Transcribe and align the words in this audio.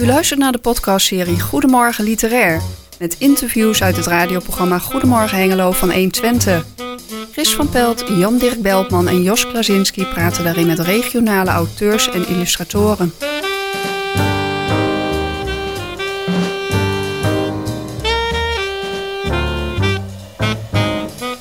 U 0.00 0.06
luistert 0.06 0.38
naar 0.38 0.52
de 0.52 0.58
podcastserie 0.58 1.40
Goedemorgen 1.40 2.04
Literair. 2.04 2.62
Met 2.98 3.16
interviews 3.18 3.82
uit 3.82 3.96
het 3.96 4.06
radioprogramma 4.06 4.78
Goedemorgen 4.78 5.38
Hengelo 5.38 5.72
van 5.72 5.92
120. 5.92 6.64
Chris 7.32 7.54
van 7.54 7.68
Pelt, 7.68 8.04
Jan-Dirk 8.08 8.62
Beltman 8.62 9.08
en 9.08 9.22
Jos 9.22 9.46
Klazinski 9.46 10.04
praten 10.04 10.44
daarin 10.44 10.66
met 10.66 10.78
regionale 10.78 11.50
auteurs 11.50 12.10
en 12.10 12.28
illustratoren. 12.28 13.12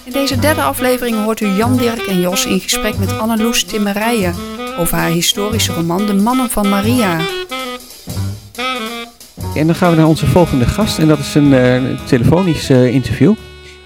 In 0.04 0.12
deze 0.12 0.40
derde 0.40 0.62
aflevering 0.62 1.24
hoort 1.24 1.40
u 1.40 1.48
Jan, 1.48 1.78
Dirk 1.78 2.02
en 2.02 2.20
Jos 2.20 2.46
in 2.46 2.60
gesprek 2.60 2.98
met 2.98 3.20
Anneloes 3.20 3.64
Timmerijen 3.64 4.36
over 4.78 4.98
haar 4.98 5.10
historische 5.10 5.74
roman 5.74 6.06
De 6.06 6.14
Mannen 6.14 6.50
van 6.50 6.70
Maria. 6.70 7.18
En 9.60 9.66
dan 9.66 9.76
gaan 9.76 9.92
we 9.92 9.98
naar 9.98 10.08
onze 10.08 10.26
volgende 10.26 10.66
gast 10.66 11.00
en 11.00 11.08
dat 11.08 11.20
is 11.20 11.36
een 11.36 11.52
uh, 11.52 12.06
telefonisch 12.06 12.70
uh, 12.70 12.94
interview. 12.94 13.34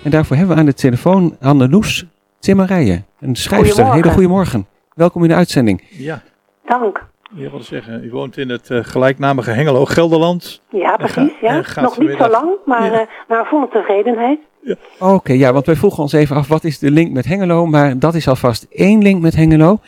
En 0.04 0.12
daarvoor 0.12 0.36
hebben 0.36 0.56
we 0.56 0.62
aan 0.62 0.68
de 0.68 0.74
telefoon 0.74 1.38
Anneloes 1.42 2.06
Timmerijen, 2.40 3.06
een 3.20 3.36
schrijfster. 3.36 3.94
Hele 3.94 4.10
goedemorgen. 4.10 4.68
Welkom 4.96 5.24
in 5.24 5.30
de 5.30 5.36
uitzending. 5.36 5.84
Ja. 5.90 6.22
Dank. 6.66 7.06
Je 7.36 7.50
wil 7.50 7.62
zeggen, 7.62 8.04
u 8.04 8.12
woont 8.12 8.38
in 8.38 8.50
het 8.50 8.70
uh, 8.70 8.80
gelijknamige 8.84 9.52
Hengelo, 9.52 9.86
Gelderland. 9.86 10.62
Ja, 10.70 10.96
precies. 10.96 11.32
Ja. 11.42 11.64
Nog 11.82 12.00
niet 12.00 12.16
zo 12.18 12.30
lang, 12.30 12.50
maar 12.66 12.92
ja. 12.92 13.08
naar 13.28 13.46
volle 13.46 13.68
tevredenheid. 13.72 14.40
Ja. 14.62 14.76
Oké, 15.00 15.14
okay, 15.14 15.38
ja, 15.38 15.54
want 15.54 15.66
wij 15.66 15.76
vroegen 15.76 16.04
ons 16.04 16.14
even 16.14 16.36
af, 16.36 16.48
wat 16.48 16.64
is 16.64 16.80
de 16.80 16.92
link 16.92 17.12
met 17.12 17.26
Hengelo? 17.26 17.66
Maar 17.66 18.00
dat 18.00 18.16
is 18.16 18.28
alvast 18.28 18.68
één 18.70 19.02
link 19.02 19.22
met 19.22 19.36
Hengelo. 19.36 19.80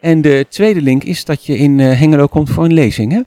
En 0.00 0.20
de 0.20 0.46
tweede 0.48 0.82
link 0.82 1.04
is 1.04 1.24
dat 1.24 1.46
je 1.46 1.56
in 1.56 1.78
uh, 1.78 1.98
Hengelo 1.98 2.26
komt 2.26 2.50
voor 2.50 2.64
een 2.64 2.72
lezing, 2.72 3.12
hè? 3.12 3.20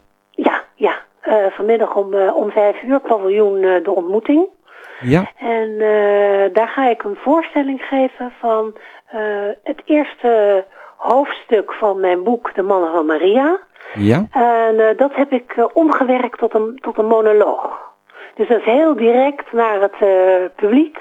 Uh, 1.33 1.45
vanmiddag 1.49 1.95
om, 1.95 2.13
uh, 2.13 2.35
om 2.35 2.51
vijf 2.51 2.83
uur, 2.83 2.99
paviljoen 2.99 3.61
De 3.61 3.91
Ontmoeting. 3.91 4.47
Ja. 5.01 5.31
En 5.37 5.77
daar 6.53 6.67
ga 6.67 6.89
ik 6.89 7.03
een 7.03 7.15
voorstelling 7.15 7.81
geven 7.81 8.33
van 8.39 8.77
het 9.63 9.81
eerste 9.85 10.65
hoofdstuk 10.97 11.73
van 11.73 11.99
mijn 11.99 12.23
boek 12.23 12.55
De 12.55 12.61
Mannen 12.61 12.91
van 12.91 13.05
Maria. 13.05 13.59
Ja. 13.93 14.25
En 14.31 14.95
dat 14.97 15.15
heb 15.15 15.31
ik 15.31 15.69
omgewerkt 15.73 16.37
tot 16.39 16.53
een, 16.53 16.79
tot 16.81 16.97
een 16.97 17.05
monoloog. 17.05 17.91
Dus 18.35 18.47
dat 18.47 18.57
is 18.57 18.65
heel 18.65 18.95
direct 18.95 19.51
naar 19.51 19.81
het 19.81 19.97
publiek. 20.55 20.99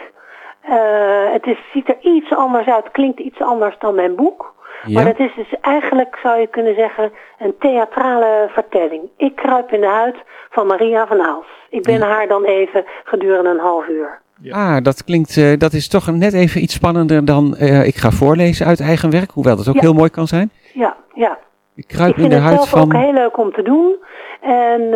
het 1.33 1.47
is, 1.47 1.59
ziet 1.73 1.89
er 1.89 1.99
iets 2.01 2.35
anders 2.35 2.67
uit, 2.67 2.91
klinkt 2.91 3.21
iets 3.21 3.41
anders 3.41 3.79
dan 3.79 3.95
mijn 3.95 4.15
boek. 4.15 4.55
Ja. 4.85 4.95
Maar 4.95 5.07
het 5.07 5.19
is 5.19 5.35
dus 5.37 5.55
eigenlijk, 5.61 6.19
zou 6.23 6.41
je 6.41 6.47
kunnen 6.47 6.75
zeggen, 6.75 7.13
een 7.39 7.55
theatrale 7.59 8.49
vertelling. 8.53 9.03
Ik 9.17 9.37
kruip 9.37 9.73
in 9.73 9.81
de 9.81 9.87
huid 9.87 10.17
van 10.51 10.67
Maria 10.67 11.07
van 11.07 11.21
Aals. 11.21 11.47
Ik 11.71 11.83
ben 11.83 12.01
haar 12.01 12.29
dan 12.29 12.45
even 12.45 12.85
gedurende 13.05 13.51
een 13.51 13.59
half 13.59 13.89
uur. 13.89 14.21
Ja. 14.41 14.75
Ah, 14.77 14.83
dat 14.83 15.05
klinkt, 15.05 15.37
uh, 15.37 15.59
dat 15.59 15.73
is 15.73 15.89
toch 15.89 16.11
net 16.11 16.33
even 16.33 16.63
iets 16.63 16.75
spannender 16.75 17.25
dan 17.25 17.57
uh, 17.59 17.87
ik 17.87 17.95
ga 17.95 18.11
voorlezen 18.11 18.67
uit 18.67 18.81
eigen 18.81 19.11
werk. 19.11 19.31
Hoewel 19.31 19.57
dat 19.57 19.69
ook 19.69 19.75
ja. 19.75 19.81
heel 19.81 19.93
mooi 19.93 20.11
kan 20.11 20.27
zijn. 20.27 20.51
Ja, 20.73 20.97
ja. 21.15 21.39
Ik 21.75 21.87
kruip 21.87 22.09
ik 22.09 22.15
vind 22.15 22.33
in 22.33 22.39
de 22.39 22.43
het 22.43 22.45
huid 22.45 22.57
zelf 22.57 22.71
van... 22.71 22.83
ook 22.83 23.03
heel 23.03 23.13
leuk 23.13 23.39
om 23.39 23.53
te 23.53 23.63
doen. 23.63 23.97
En 24.41 24.81
uh, 24.81 24.91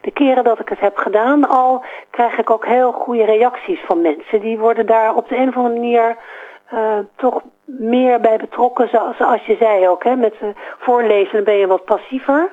de 0.00 0.10
keren 0.12 0.44
dat 0.44 0.60
ik 0.60 0.68
het 0.68 0.80
heb 0.80 0.96
gedaan 0.96 1.48
al, 1.48 1.84
krijg 2.10 2.38
ik 2.38 2.50
ook 2.50 2.66
heel 2.66 2.92
goede 2.92 3.24
reacties 3.24 3.80
van 3.86 4.02
mensen. 4.02 4.40
Die 4.40 4.58
worden 4.58 4.86
daar 4.86 5.14
op 5.14 5.28
de 5.28 5.36
een 5.36 5.48
of 5.48 5.56
andere 5.56 5.74
manier 5.74 6.16
uh, 6.74 6.98
toch 7.16 7.42
meer 7.64 8.20
bij 8.20 8.36
betrokken, 8.36 8.88
zoals, 8.88 9.46
je 9.46 9.56
zei 9.60 9.88
ook. 9.88 10.04
Hè? 10.04 10.14
Met 10.16 10.34
uh, 10.42 10.48
voorlezen 10.78 11.44
ben 11.44 11.54
je 11.54 11.66
wat 11.66 11.84
passiever. 11.84 12.52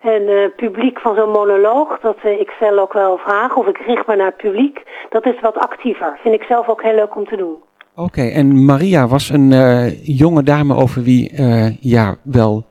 En 0.00 0.22
uh, 0.22 0.48
publiek 0.56 1.00
van 1.00 1.14
zo'n 1.14 1.30
monoloog, 1.30 2.00
dat 2.00 2.16
uh, 2.24 2.40
ik 2.40 2.50
stel 2.56 2.78
ook 2.78 2.92
wel 2.92 3.16
vragen, 3.16 3.56
of 3.56 3.66
ik 3.66 3.78
richt 3.78 4.06
me 4.06 4.16
naar 4.16 4.32
publiek, 4.32 4.82
dat 5.08 5.26
is 5.26 5.40
wat 5.40 5.56
actiever. 5.58 6.18
Vind 6.22 6.34
ik 6.34 6.42
zelf 6.42 6.68
ook 6.68 6.82
heel 6.82 6.94
leuk 6.94 7.16
om 7.16 7.26
te 7.26 7.36
doen. 7.36 7.56
Oké, 7.96 8.22
en 8.22 8.64
Maria 8.64 9.06
was 9.06 9.28
een 9.28 9.50
jonge 10.02 10.42
dame 10.42 10.74
over 10.74 11.02
wie 11.02 11.42
ja 11.80 12.16
wel 12.22 12.64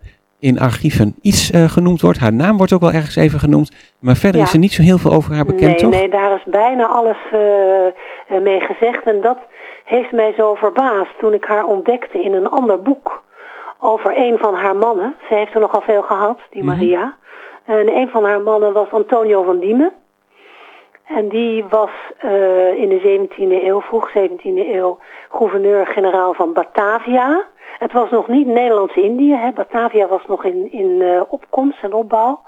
in 0.43 0.59
archieven 0.59 1.15
iets 1.21 1.51
genoemd 1.67 2.01
wordt. 2.01 2.19
Haar 2.19 2.33
naam 2.33 2.57
wordt 2.57 2.73
ook 2.73 2.81
wel 2.81 2.91
ergens 2.91 3.15
even 3.15 3.39
genoemd, 3.39 3.71
maar 3.99 4.15
verder 4.15 4.39
Ja. 4.39 4.45
is 4.47 4.53
er 4.53 4.59
niet 4.59 4.71
zo 4.73 4.81
heel 4.81 4.97
veel 4.97 5.11
over 5.11 5.33
haar 5.35 5.45
bekend, 5.45 5.61
nee, 5.71 5.75
toch? 5.75 5.89
nee, 5.91 6.09
daar 6.09 6.35
is 6.35 6.43
bijna 6.45 6.85
alles 6.87 7.17
uh, 7.33 8.41
mee 8.41 8.59
gezegd. 8.59 9.03
En 9.05 9.21
dat 9.21 9.37
heeft 9.85 10.11
mij 10.11 10.33
zo 10.37 10.55
verbaasd 10.55 11.19
toen 11.19 11.33
ik 11.33 11.45
haar 11.45 11.65
ontdekte 11.65 12.21
in 12.23 12.33
een 12.33 12.49
ander 12.49 12.81
boek 12.81 13.23
over 13.79 14.17
een 14.17 14.37
van 14.37 14.53
haar 14.55 14.75
mannen. 14.75 15.15
Ze 15.29 15.35
heeft 15.35 15.53
er 15.53 15.59
nogal 15.59 15.81
veel 15.81 16.01
gehad, 16.01 16.39
die 16.49 16.63
Mhm. 16.63 16.71
Maria. 16.71 17.15
En 17.65 17.95
een 17.95 18.09
van 18.09 18.23
haar 18.23 18.41
mannen 18.41 18.73
was 18.73 18.91
Antonio 18.91 19.43
van 19.43 19.59
Diemen. 19.59 19.91
En 21.05 21.29
die 21.29 21.65
was 21.69 21.89
uh, 22.25 22.77
in 22.77 22.89
de 22.89 23.27
17e 23.29 23.63
eeuw, 23.63 23.81
vroeg 23.81 24.09
17e 24.09 24.41
eeuw, 24.43 24.97
gouverneur-generaal 25.29 26.33
van 26.33 26.53
Batavia. 26.53 27.47
Het 27.79 27.91
was 27.91 28.09
nog 28.09 28.27
niet 28.27 28.47
Nederlands-Indië. 28.47 29.51
Batavia 29.55 30.07
was 30.07 30.25
nog 30.27 30.43
in, 30.43 30.71
in 30.71 31.01
uh, 31.01 31.21
opkomst 31.27 31.83
en 31.83 31.93
opbouw. 31.93 32.41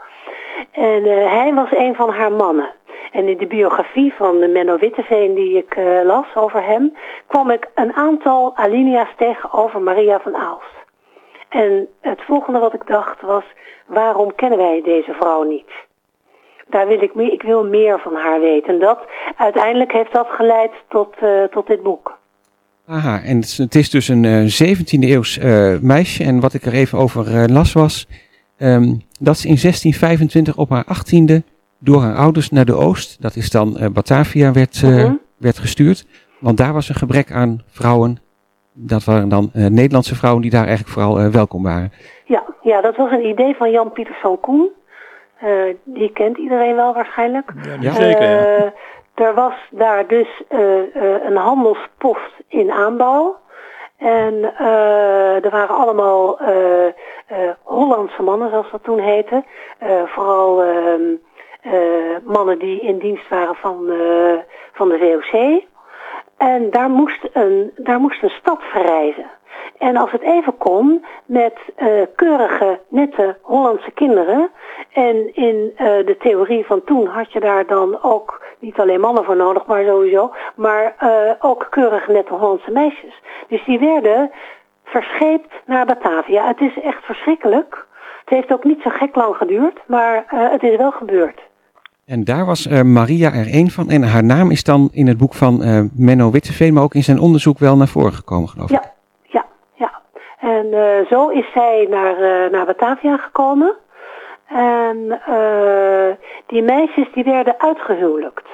En 0.72 1.06
uh, 1.06 1.32
hij 1.32 1.54
was 1.54 1.72
een 1.72 1.96
van 1.96 2.10
haar 2.10 2.32
mannen. 2.32 2.72
En 3.12 3.28
in 3.28 3.38
de 3.38 3.48
biografie 3.48 4.14
van 4.14 4.52
Menno 4.52 4.78
Witteveen 4.78 5.34
die 5.34 5.58
ik 5.58 5.76
las 6.04 6.36
over 6.36 6.64
hem, 6.64 6.98
kwam 7.28 7.50
ik 7.50 7.70
een 7.76 7.94
aantal 7.94 8.56
alinea's 8.56 9.14
tegen 9.18 9.52
over 9.54 9.82
Maria 9.82 10.20
van 10.20 10.36
Aalst. 10.36 10.76
En 11.50 11.88
het 12.02 12.22
volgende 12.22 12.60
wat 12.60 12.74
ik 12.74 12.88
dacht 12.88 13.22
was, 13.22 13.44
waarom 13.86 14.36
kennen 14.36 14.58
wij 14.58 14.82
deze 14.82 15.14
vrouw 15.14 15.44
niet? 15.44 15.85
Daar 16.70 16.88
wil 16.88 17.02
ik 17.02 17.16
meer, 17.16 17.32
ik 17.32 17.42
wil 17.42 17.64
meer 17.66 18.00
van 18.00 18.14
haar 18.16 18.40
weten. 18.40 18.74
En 18.74 18.80
dat, 18.80 19.00
uiteindelijk 19.38 19.92
heeft 19.92 20.14
dat 20.14 20.28
geleid 20.30 20.72
tot, 20.90 21.16
uh, 21.24 21.44
tot 21.44 21.68
dit 21.68 21.84
boek. 21.84 22.18
Aha, 22.88 23.22
en 23.24 23.36
het 23.36 23.46
is, 23.46 23.58
het 23.58 23.76
is 23.76 23.90
dus 23.90 24.08
een 24.08 24.24
uh, 24.24 24.76
17e 24.76 25.00
eeuws 25.00 25.38
uh, 25.38 25.78
meisje. 25.82 26.24
En 26.24 26.40
wat 26.40 26.54
ik 26.54 26.66
er 26.66 26.74
even 26.74 26.98
over 26.98 27.52
las 27.52 27.74
was, 27.74 28.08
um, 28.58 29.02
dat 29.20 29.38
ze 29.38 29.48
in 29.48 29.58
1625 29.62 30.58
op 30.58 30.70
haar 30.70 30.86
18e 30.86 31.44
door 31.80 32.02
haar 32.02 32.16
ouders 32.16 32.50
naar 32.50 32.66
de 32.66 32.74
Oost, 32.76 33.22
dat 33.22 33.36
is 33.36 33.50
dan 33.50 33.90
Batavia, 33.94 34.52
werd, 34.52 34.82
Mhm. 34.84 35.14
werd 35.38 35.58
gestuurd. 35.58 36.06
Want 36.40 36.58
daar 36.58 36.74
was 36.74 36.90
een 36.90 36.96
gebrek 36.96 37.32
aan 37.32 37.64
vrouwen. 37.68 38.18
Dat 38.74 39.04
waren 39.04 39.30
dan 39.30 39.50
Nederlandse 39.54 40.16
vrouwen 40.16 40.42
die 40.42 40.52
daar 40.52 40.66
eigenlijk 40.66 40.90
vooral 40.94 41.32
welkom 41.32 41.64
waren. 41.64 41.92
Ja, 42.26 42.44
ja, 42.62 42.82
dat 42.82 42.96
was 42.96 43.12
een 43.12 43.26
idee 43.28 43.56
van 43.56 43.72
Jan 43.72 43.92
Pieterszoon 43.92 44.40
Koen. 44.40 44.70
Uh, 45.44 45.76
die 45.84 46.12
kent 46.12 46.38
iedereen 46.38 46.76
wel 46.76 46.94
waarschijnlijk. 46.94 47.52
Ja, 47.80 47.92
zeker. 47.92 48.30
Ja. 48.30 48.58
Uh, 48.58 48.72
er 49.16 49.34
was 49.34 49.54
daar 49.70 50.08
dus 50.08 50.44
uh, 50.50 50.96
een 51.26 51.36
handelspost 51.36 52.34
in 52.48 52.72
aanbouw. 52.72 53.38
En 53.98 54.34
uh, 54.34 55.46
er 55.46 55.50
waren 55.50 55.76
allemaal 55.76 56.42
uh, 56.42 56.86
uh, 56.86 57.50
Hollandse 57.64 58.24
mannen, 58.24 58.50
zoals 58.50 58.72
dat 58.72 58.84
toen 58.84 59.00
heette. 59.00 59.44
Vooral 60.06 60.64
uh, 60.64 61.18
mannen 62.24 62.60
die 62.60 62.80
in 62.80 62.98
dienst 62.98 63.30
waren 63.30 63.56
van, 63.56 63.92
van 64.74 64.90
de 64.90 64.98
VOC. 64.98 65.64
En 66.38 66.70
daar 66.70 66.90
moest, 66.90 67.30
een, 67.34 67.72
daar 67.76 68.00
moest 68.00 68.24
een 68.24 68.30
stad 68.30 68.62
verrijzen. 68.62 69.30
En 69.78 69.98
als 69.98 70.12
het 70.12 70.22
even 70.22 70.58
kon, 70.58 71.06
met 71.26 71.54
uh, 71.78 71.88
keurige, 72.16 72.80
nette 72.90 73.38
Hollandse 73.42 73.92
kinderen. 73.92 74.50
En 74.94 75.36
in 75.36 75.72
uh, 75.72 75.78
de 75.78 76.16
theorie 76.20 76.66
van 76.66 76.84
toen 76.84 77.08
had 77.08 77.32
je 77.32 77.40
daar 77.40 77.66
dan 77.66 78.04
ook 78.04 78.42
niet 78.60 78.80
alleen 78.80 79.00
mannen 79.00 79.24
voor 79.24 79.36
nodig, 79.36 79.66
maar 79.66 79.84
sowieso. 79.86 80.34
Maar 80.56 80.96
uh, 81.04 81.10
ook 81.40 81.68
keurig 81.70 82.08
nette 82.08 82.34
Hollandse 82.34 82.72
meisjes. 82.72 83.22
Dus 83.48 83.66
die 83.66 83.80
werden 83.80 84.32
verscheept 84.84 85.54
naar 85.66 85.86
Batavia. 85.86 86.48
Het 86.48 86.62
is 86.62 86.80
echt 86.82 87.04
verschrikkelijk. 87.06 87.86
Het 88.20 88.34
heeft 88.34 88.54
ook 88.54 88.64
niet 88.64 88.82
zo 88.82 88.90
gek 88.90 89.16
lang 89.16 89.36
geduurd, 89.36 89.80
maar 89.88 90.24
het 90.28 90.64
is 90.64 90.78
wel 90.78 90.92
gebeurd. 90.92 91.42
En 92.06 92.24
daar 92.24 92.46
was 92.46 92.66
uh, 92.66 92.82
Maria 92.82 93.34
er 93.34 93.48
één 93.48 93.70
van. 93.70 93.90
En 93.90 94.04
haar 94.04 94.24
naam 94.24 94.52
is 94.52 94.64
dan 94.64 94.90
in 94.92 95.08
het 95.08 95.18
boek 95.18 95.34
van 95.34 95.64
uh, 95.64 95.82
Menno 95.94 96.32
Witteveen, 96.32 96.74
maar 96.74 96.84
ook 96.84 96.94
in 96.94 97.04
zijn 97.04 97.20
onderzoek 97.20 97.60
wel 97.60 97.78
naar 97.78 97.88
voren 97.88 98.14
gekomen, 98.14 98.50
geloof 98.50 98.70
ik. 98.70 98.84
Ja. 98.84 98.95
En 100.46 100.66
uh, 100.66 101.06
zo 101.10 101.28
is 101.28 101.52
zij 101.54 101.88
naar, 101.90 102.20
uh, 102.20 102.52
naar 102.52 102.66
Batavia 102.66 103.18
gekomen. 103.18 103.76
En 104.48 105.22
uh, 105.30 106.10
die 106.46 106.62
meisjes 106.62 107.08
die 107.14 107.24
werden 107.24 107.60
uitgehuwelijkt. 107.60 108.48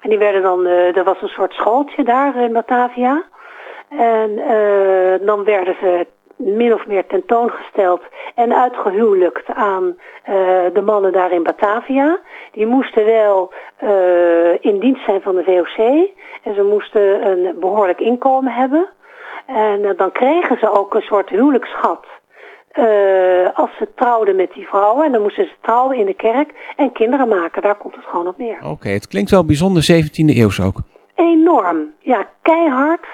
En 0.00 0.08
die 0.08 0.18
werden 0.18 0.42
dan, 0.42 0.66
er 0.66 1.04
was 1.04 1.22
een 1.22 1.28
soort 1.28 1.52
schooltje 1.52 2.04
daar 2.04 2.36
in 2.36 2.52
Batavia. 2.52 3.24
En 3.88 4.40
dan 5.24 5.44
werden 5.44 5.76
ze 5.80 6.06
min 6.36 6.74
of 6.74 6.86
meer 6.86 7.06
tentoongesteld 7.06 8.02
en 8.34 8.54
uitgehuwelijkt 8.54 9.48
aan 9.54 9.96
de 10.72 10.82
mannen 10.84 11.12
daar 11.12 11.32
in 11.32 11.42
Batavia. 11.42 12.18
Die 12.52 12.66
moesten 12.66 13.04
wel 13.04 13.52
in 14.60 14.78
dienst 14.78 15.04
zijn 15.04 15.22
van 15.22 15.34
de 15.34 15.44
VOC 15.44 16.08
en 16.42 16.54
ze 16.54 16.62
moesten 16.62 17.26
een 17.26 17.60
behoorlijk 17.60 18.00
inkomen 18.00 18.52
hebben. 18.52 18.88
En 19.46 19.94
dan 19.96 20.12
kregen 20.12 20.58
ze 20.58 20.70
ook 20.70 20.94
een 20.94 21.00
soort 21.00 21.28
huwelijksschat. 21.28 22.06
als 23.54 23.70
ze 23.78 23.88
trouwden 23.94 24.36
met 24.36 24.52
die 24.52 24.66
vrouwen. 24.66 25.04
En 25.04 25.12
dan 25.12 25.22
moesten 25.22 25.44
ze 25.44 25.54
trouwen 25.62 25.96
in 25.96 26.06
de 26.06 26.14
kerk 26.14 26.50
en 26.76 26.92
kinderen 26.92 27.28
maken. 27.28 27.62
Daar 27.62 27.76
komt 27.76 27.94
het 27.94 28.04
gewoon 28.04 28.26
op 28.26 28.38
neer. 28.38 28.58
Oké, 28.64 28.88
het 28.88 29.08
klinkt 29.08 29.30
wel 29.30 29.44
bijzonder 29.44 29.82
17e 29.92 30.36
eeuws 30.36 30.60
ook. 30.60 30.80
Enorm. 31.14 31.92
Ja, 31.98 32.28
keihard 32.42 33.06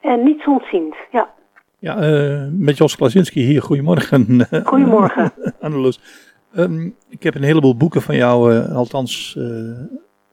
en 0.00 0.24
niet 0.24 0.46
ontziend. 0.46 0.94
Ja. 1.10 1.28
Ja, 1.78 1.94
met 2.52 2.76
Jos 2.76 2.96
Klasinski 2.96 3.40
hier. 3.40 3.62
Goedemorgen. 3.62 4.46
Goedemorgen. 4.64 5.32
Anneloes. 5.60 6.00
Um, 6.56 6.94
ik 7.08 7.22
heb 7.22 7.34
een 7.34 7.42
heleboel 7.42 7.76
boeken 7.76 8.02
van 8.02 8.16
jou, 8.16 8.54
uh, 8.54 8.76
althans 8.76 9.34
uh, 9.38 9.44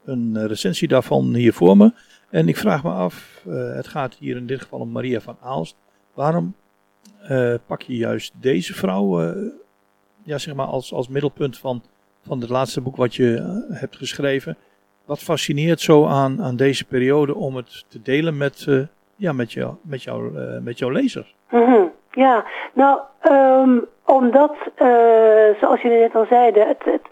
een 0.05 0.47
recensie 0.47 0.87
daarvan 0.87 1.33
hier 1.33 1.53
voor 1.53 1.77
me. 1.77 1.91
En 2.29 2.47
ik 2.47 2.57
vraag 2.57 2.83
me 2.83 2.89
af, 2.89 3.43
uh, 3.47 3.75
het 3.75 3.87
gaat 3.87 4.15
hier 4.15 4.37
in 4.37 4.45
dit 4.45 4.61
geval 4.61 4.79
om 4.79 4.91
Maria 4.91 5.19
van 5.19 5.37
Aalst. 5.41 5.75
Waarom 6.13 6.55
pak 7.65 7.81
je 7.81 7.95
juist 7.95 8.33
deze 8.41 8.73
vrouw 8.73 9.33
ja, 10.23 10.37
zeg 10.37 10.55
maar 10.55 10.65
als, 10.65 10.93
als 10.93 11.07
middelpunt 11.07 11.57
van, 11.57 11.81
van 12.27 12.39
het 12.39 12.49
laatste 12.49 12.81
boek 12.81 12.95
wat 12.95 13.15
je 13.15 13.59
hebt 13.71 13.95
geschreven? 13.95 14.57
Wat 15.05 15.19
fascineert 15.19 15.81
zo 15.81 16.05
aan, 16.05 16.43
aan 16.43 16.55
deze 16.55 16.85
periode 16.85 17.35
om 17.35 17.55
het 17.55 17.85
te 17.87 18.01
delen 18.01 18.37
met, 18.37 18.67
ja, 19.15 19.33
met, 19.33 19.53
jou, 19.53 19.73
met, 19.81 20.03
jou, 20.03 20.39
met 20.61 20.79
jouw 20.79 20.89
lezers? 20.89 21.35
-hmm. 21.47 21.91
Ja, 22.11 22.45
nou, 22.73 22.99
um, 23.31 23.85
omdat, 24.05 24.55
zoals 25.59 25.81
jullie 25.81 25.99
net 25.99 26.15
al 26.15 26.25
zeiden, 26.29 26.67
het, 26.67 26.83
het, 26.83 27.07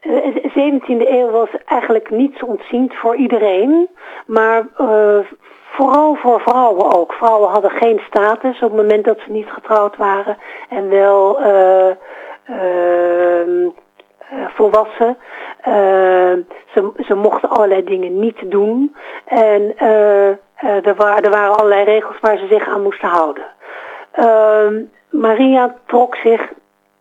de 0.00 0.50
17e 0.50 1.08
eeuw 1.08 1.30
was 1.30 1.48
eigenlijk 1.64 2.10
niets 2.10 2.42
ontziend 2.42 2.94
voor 2.94 3.16
iedereen, 3.16 3.88
maar 4.26 4.66
uh, 4.80 5.18
vooral 5.70 6.14
voor 6.14 6.40
vrouwen 6.40 6.92
ook. 6.92 7.12
Vrouwen 7.12 7.50
hadden 7.50 7.70
geen 7.70 8.00
status 8.06 8.62
op 8.62 8.70
het 8.70 8.80
moment 8.80 9.04
dat 9.04 9.18
ze 9.18 9.30
niet 9.30 9.50
getrouwd 9.50 9.96
waren 9.96 10.36
en 10.68 10.88
wel 10.88 11.40
uh, 11.40 11.90
volwassen. 14.48 15.16
ze, 16.72 16.92
ze 17.06 17.14
mochten 17.14 17.50
allerlei 17.50 17.84
dingen 17.84 18.18
niet 18.18 18.50
doen 18.50 18.96
en 19.24 19.78
er, 19.78 20.94
waren, 20.96 21.32
er 21.32 21.48
allerlei 21.48 21.84
regels 21.84 22.20
waar 22.20 22.38
ze 22.38 22.46
zich 22.46 22.68
aan 22.68 22.82
moesten 22.82 23.08
houden. 23.08 23.44
Uh, 24.18 24.66
Maria 25.10 25.74
trok 25.86 26.16
zich 26.16 26.52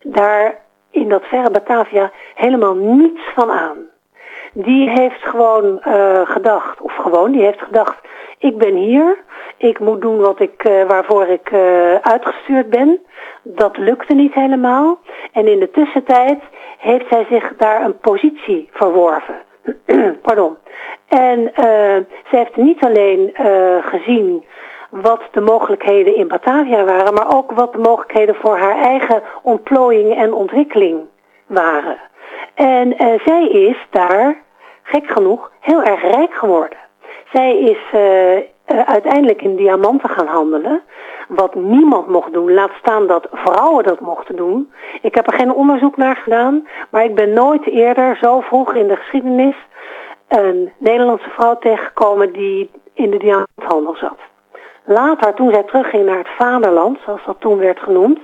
daar 0.01 0.59
in 0.97 1.09
dat 1.09 1.23
verre 1.23 1.51
Batavia 1.51 2.11
helemaal 2.35 2.75
niets 2.75 3.21
van 3.35 3.51
aan. 3.51 3.77
Die 4.53 4.89
heeft 4.89 5.23
gewoon 5.23 5.81
uh, 5.87 6.21
gedacht, 6.23 6.81
of 6.81 6.95
gewoon, 6.95 7.31
die 7.31 7.41
heeft 7.41 7.61
gedacht, 7.61 7.95
ik 8.37 8.57
ben 8.57 8.75
hier, 8.75 9.17
ik 9.57 9.79
moet 9.79 10.01
doen 10.01 10.19
wat 10.19 10.39
ik, 10.39 10.63
uh, 10.67 10.83
waarvoor 10.87 11.27
ik 11.27 11.51
uh, 11.51 11.95
uitgestuurd 11.95 12.69
ben. 12.69 12.99
Dat 13.43 13.77
lukte 13.77 14.13
niet 14.13 14.33
helemaal. 14.33 14.99
En 15.31 15.47
in 15.47 15.59
de 15.59 15.71
tussentijd 15.71 16.39
heeft 16.77 17.05
zij 17.09 17.25
zich 17.29 17.53
daar 17.57 17.85
een 17.85 17.97
positie 17.97 18.69
verworven. 18.71 19.35
Pardon. 20.27 20.57
En 21.07 21.51
ze 21.55 22.05
heeft 22.29 22.55
niet 22.55 22.83
alleen 22.83 23.31
gezien 23.81 24.45
wat 24.89 25.21
de 25.31 25.41
mogelijkheden 25.41 26.15
in 26.15 26.27
Batavia 26.27 26.83
waren, 26.83 27.13
maar 27.13 27.35
ook 27.35 27.51
wat 27.51 27.73
de 27.73 27.79
mogelijkheden 27.79 28.35
voor 28.35 28.57
haar 28.57 28.77
eigen 28.77 29.23
ontplooiing 29.41 30.15
en 30.15 30.33
ontwikkeling 30.33 30.99
waren. 31.45 31.97
En 32.53 33.03
uh, 33.03 33.19
zij 33.25 33.47
is 33.47 33.87
daar, 33.89 34.41
gek 34.83 35.07
genoeg, 35.09 35.51
heel 35.59 35.83
erg 35.83 36.01
rijk 36.01 36.33
geworden. 36.33 36.77
Zij 37.33 37.57
is 37.59 37.77
uh, 37.93 38.35
uh, 38.35 38.41
uiteindelijk 38.67 39.41
in 39.41 39.55
diamanten 39.55 40.09
gaan 40.09 40.27
handelen, 40.27 40.81
wat 41.27 41.55
niemand 41.55 42.07
mocht 42.07 42.33
doen, 42.33 42.53
laat 42.53 42.71
staan 42.79 43.07
dat 43.07 43.27
vrouwen 43.31 43.83
dat 43.83 43.99
mochten 43.99 44.35
doen. 44.35 44.71
Ik 45.01 45.15
heb 45.15 45.27
er 45.27 45.33
geen 45.33 45.53
onderzoek 45.53 45.97
naar 45.97 46.15
gedaan, 46.15 46.67
maar 46.89 47.03
ik 47.03 47.15
ben 47.15 47.33
nooit 47.33 47.67
eerder 47.67 48.17
zo 48.21 48.41
vroeg 48.41 48.73
in 48.73 48.87
de 48.87 48.95
geschiedenis 48.95 49.55
een 50.27 50.71
Nederlandse 50.77 51.29
vrouw 51.29 51.57
tegengekomen 51.57 52.33
die 52.33 52.69
in 52.93 53.09
de 53.11 53.17
diamanthandel 53.17 53.95
zat. 53.95 54.17
Later, 54.89 55.33
toen 55.33 55.51
zij 55.51 55.63
terugging 55.63 56.05
naar 56.05 56.17
het 56.17 56.35
vaderland, 56.37 56.99
zoals 57.05 57.25
dat 57.25 57.39
toen 57.39 57.57
werd 57.57 57.79
genoemd, 57.79 58.19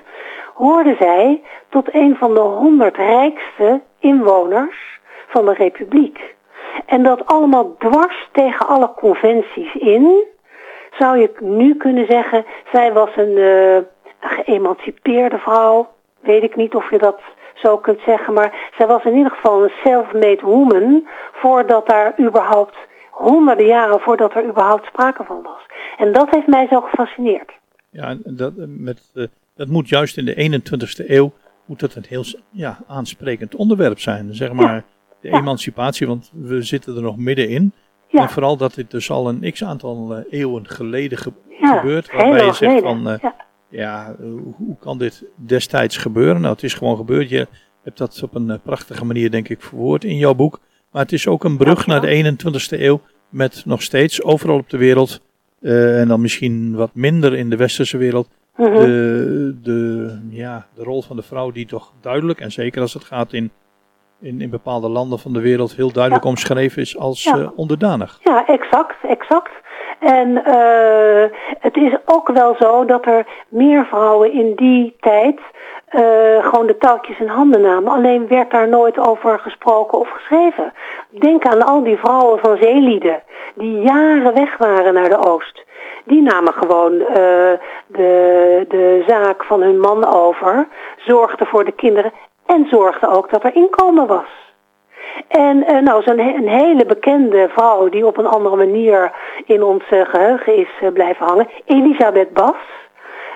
hoorde 0.54 0.96
zij 1.00 1.42
tot 1.70 1.94
een 1.94 2.16
van 2.16 2.34
de 2.34 2.40
honderd 2.40 2.96
rijkste 2.98 3.82
inwoners 4.00 5.00
van 5.28 5.46
de 5.46 5.54
republiek. 5.54 6.36
En 6.86 7.04
dat 7.04 7.26
allemaal 7.26 7.76
dwars 7.78 8.30
tegen 8.32 8.68
alle 8.68 8.94
conventies 8.96 9.76
in, 9.76 10.24
zou 10.98 11.18
je 11.18 11.32
nu 11.40 11.76
kunnen 11.76 12.06
zeggen, 12.06 12.46
zij 12.72 12.94
was 12.94 13.10
een 13.16 13.38
uh, 13.38 13.78
geëmancipeerde 14.20 15.38
vrouw. 15.38 15.88
Weet 16.20 16.44
ik 16.44 16.56
niet 16.56 16.76
of 16.76 16.90
je 16.90 16.98
dat 16.98 17.20
zo 17.54 17.78
kunt 17.78 18.00
zeggen, 18.06 18.34
maar 18.34 18.72
zij 18.78 18.88
was 18.88 19.04
in 19.04 19.16
ieder 19.16 19.32
geval 19.32 19.64
een 19.64 19.74
self-made 19.84 20.42
woman 20.42 21.08
voordat 21.32 21.88
daar 21.88 22.14
überhaupt 22.20 22.76
honderden 23.14 23.66
jaren 23.66 24.00
voordat 24.00 24.36
er 24.36 24.48
überhaupt 24.48 24.86
sprake 24.86 25.24
van 25.24 25.42
was. 25.42 25.66
En 25.98 26.12
dat 26.14 26.30
heeft 26.30 26.48
mij 26.48 26.68
zo 26.68 26.82
gefascineerd. 26.82 27.52
Ja, 27.90 28.18
dat, 28.24 28.54
met, 28.56 29.12
uh, 29.14 29.28
dat 29.56 29.68
moet 29.68 29.90
juist 29.90 30.18
in 30.18 30.26
de 30.26 30.62
21ste 30.62 31.10
eeuw 31.10 31.32
moet 31.66 31.80
dat 31.80 31.96
een 31.96 32.06
heel 32.08 32.24
ja, 32.50 32.80
aansprekend 32.88 33.56
onderwerp 33.56 34.00
zijn. 34.00 34.36
Zeg 34.36 34.52
maar 34.52 34.76
ja. 34.76 34.84
de 35.22 35.30
ja. 35.30 35.38
emancipatie, 35.38 36.08
want 36.08 36.32
we 36.34 36.62
zitten 36.62 36.96
er 36.96 37.02
nog 37.02 37.18
middenin. 37.18 37.74
Ja. 38.08 38.22
En 38.22 38.30
vooral 38.30 38.58
dat 38.58 38.74
dit 38.74 38.92
dus 38.92 39.12
al 39.12 39.30
een 39.30 39.52
x 39.52 39.64
aantal 39.64 40.18
uh, 40.18 40.24
eeuwen 40.30 40.68
geleden 40.68 41.18
ge 41.18 41.32
gebeurt. 41.62 42.12
Waarbij 42.12 42.46
je 42.46 42.54
zegt 42.54 42.82
van, 42.82 43.08
uh, 43.08 43.24
ja, 43.70 44.16
hoe 44.58 44.78
kan 44.80 44.98
dit 44.98 45.24
destijds 45.36 45.98
gebeuren? 45.98 46.42
Nou, 46.42 46.54
het 46.54 46.64
is 46.64 46.74
gewoon 46.74 46.98
gebeurd. 46.98 47.30
Je 47.30 47.48
hebt 47.84 47.98
dat 47.98 48.24
op 48.24 48.36
een 48.36 48.62
prachtige 48.64 49.06
manier, 49.06 49.32
denk 49.32 49.50
ik, 49.50 49.62
verwoord 49.62 50.04
in 50.04 50.18
jouw 50.18 50.34
boek. 50.34 50.60
Maar 50.94 51.02
het 51.02 51.12
is 51.12 51.28
ook 51.28 51.44
een 51.44 51.58
brug 51.58 51.88
naar 51.88 52.02
de 52.02 52.38
21ste 52.38 52.80
eeuw 52.80 53.02
met 53.30 53.64
nog 53.66 53.82
steeds 53.82 54.24
overal 54.24 54.58
op 54.58 54.70
de 54.70 54.78
wereld, 54.78 55.22
uh, 55.62 56.00
en 56.00 56.08
dan 56.08 56.22
misschien 56.22 56.76
wat 56.76 56.90
minder 56.94 57.36
in 57.36 57.50
de 57.50 57.56
westerse 57.56 57.98
wereld, 57.98 58.28
-huh. 58.56 58.74
de, 58.74 59.56
de, 59.62 60.20
ja, 60.30 60.68
de 60.76 60.84
rol 60.84 61.02
van 61.02 61.16
de 61.16 61.22
vrouw 61.22 61.52
die 61.52 61.66
toch 61.66 61.94
duidelijk, 62.02 62.40
en 62.40 62.52
zeker 62.52 62.82
als 62.82 62.94
het 62.94 63.04
gaat 63.04 63.34
in, 63.34 63.52
in, 64.22 64.42
in 64.42 64.50
bepaalde 64.50 64.90
landen 64.90 65.20
van 65.20 65.34
de 65.34 65.42
wereld, 65.42 65.76
heel 65.76 65.92
duidelijk 65.92 66.24
ja. 66.24 66.30
omschreven 66.30 66.82
is 66.82 66.98
als 66.98 67.24
ja. 67.24 67.38
uh, 67.38 67.50
onderdanig. 67.56 68.20
Ja, 68.24 68.48
exact, 68.48 68.96
exact. 69.08 69.52
En 70.00 70.30
uh, 70.30 71.24
het 71.60 71.76
is 71.76 71.98
ook 72.06 72.28
wel 72.28 72.56
zo 72.60 72.86
dat 72.86 73.06
er 73.06 73.26
meer 73.50 73.86
vrouwen 73.86 74.34
in 74.34 74.56
die 74.56 74.96
tijd 75.00 75.40
uh, 75.94 76.46
gewoon 76.46 76.68
de 76.68 76.78
touwtjes 76.78 77.20
in 77.20 77.28
handen 77.28 77.62
namen. 77.62 77.92
Alleen 77.92 78.28
werd 78.28 78.52
daar 78.52 78.68
nooit 78.68 78.98
over 78.98 79.40
gesproken 79.40 80.00
of 80.00 80.10
geschreven. 80.10 80.74
Denk 81.10 81.46
aan 81.46 81.66
al 81.66 81.84
die 81.84 81.98
vrouwen 81.98 82.40
van 82.40 82.58
zeelieden 82.58 83.24
die 83.56 83.82
jaren 83.82 84.34
weg 84.34 84.58
waren 84.58 84.94
naar 84.94 85.10
de 85.10 85.28
oost. 85.28 85.64
Die 86.06 86.22
namen 86.22 86.54
gewoon 86.54 86.94
uh, 86.94 87.08
de, 87.88 88.66
de 88.68 89.04
zaak 89.08 89.44
van 89.44 89.62
hun 89.62 89.80
man 89.80 90.06
over, 90.06 90.68
zorgden 90.98 91.48
voor 91.48 91.66
de 91.66 91.72
kinderen 91.72 92.12
en 92.46 92.68
zorgden 92.70 93.10
ook 93.10 93.30
dat 93.30 93.44
er 93.44 93.56
inkomen 93.56 94.08
was. 94.08 94.42
En 95.28 95.58
uh, 95.58 95.80
nou, 95.80 96.04
zo'n 96.04 96.20
een 96.20 96.48
hele 96.48 96.86
bekende 96.86 97.50
vrouw 97.50 97.90
die 97.90 98.06
op 98.06 98.18
een 98.18 98.28
andere 98.28 98.56
manier 98.56 99.12
in 99.46 99.64
ons 99.64 99.84
geheugen 99.88 100.56
is 100.56 100.70
blijven 100.94 101.26
hangen, 101.26 101.50
Elisabeth 101.66 102.34
Bas. 102.34 102.56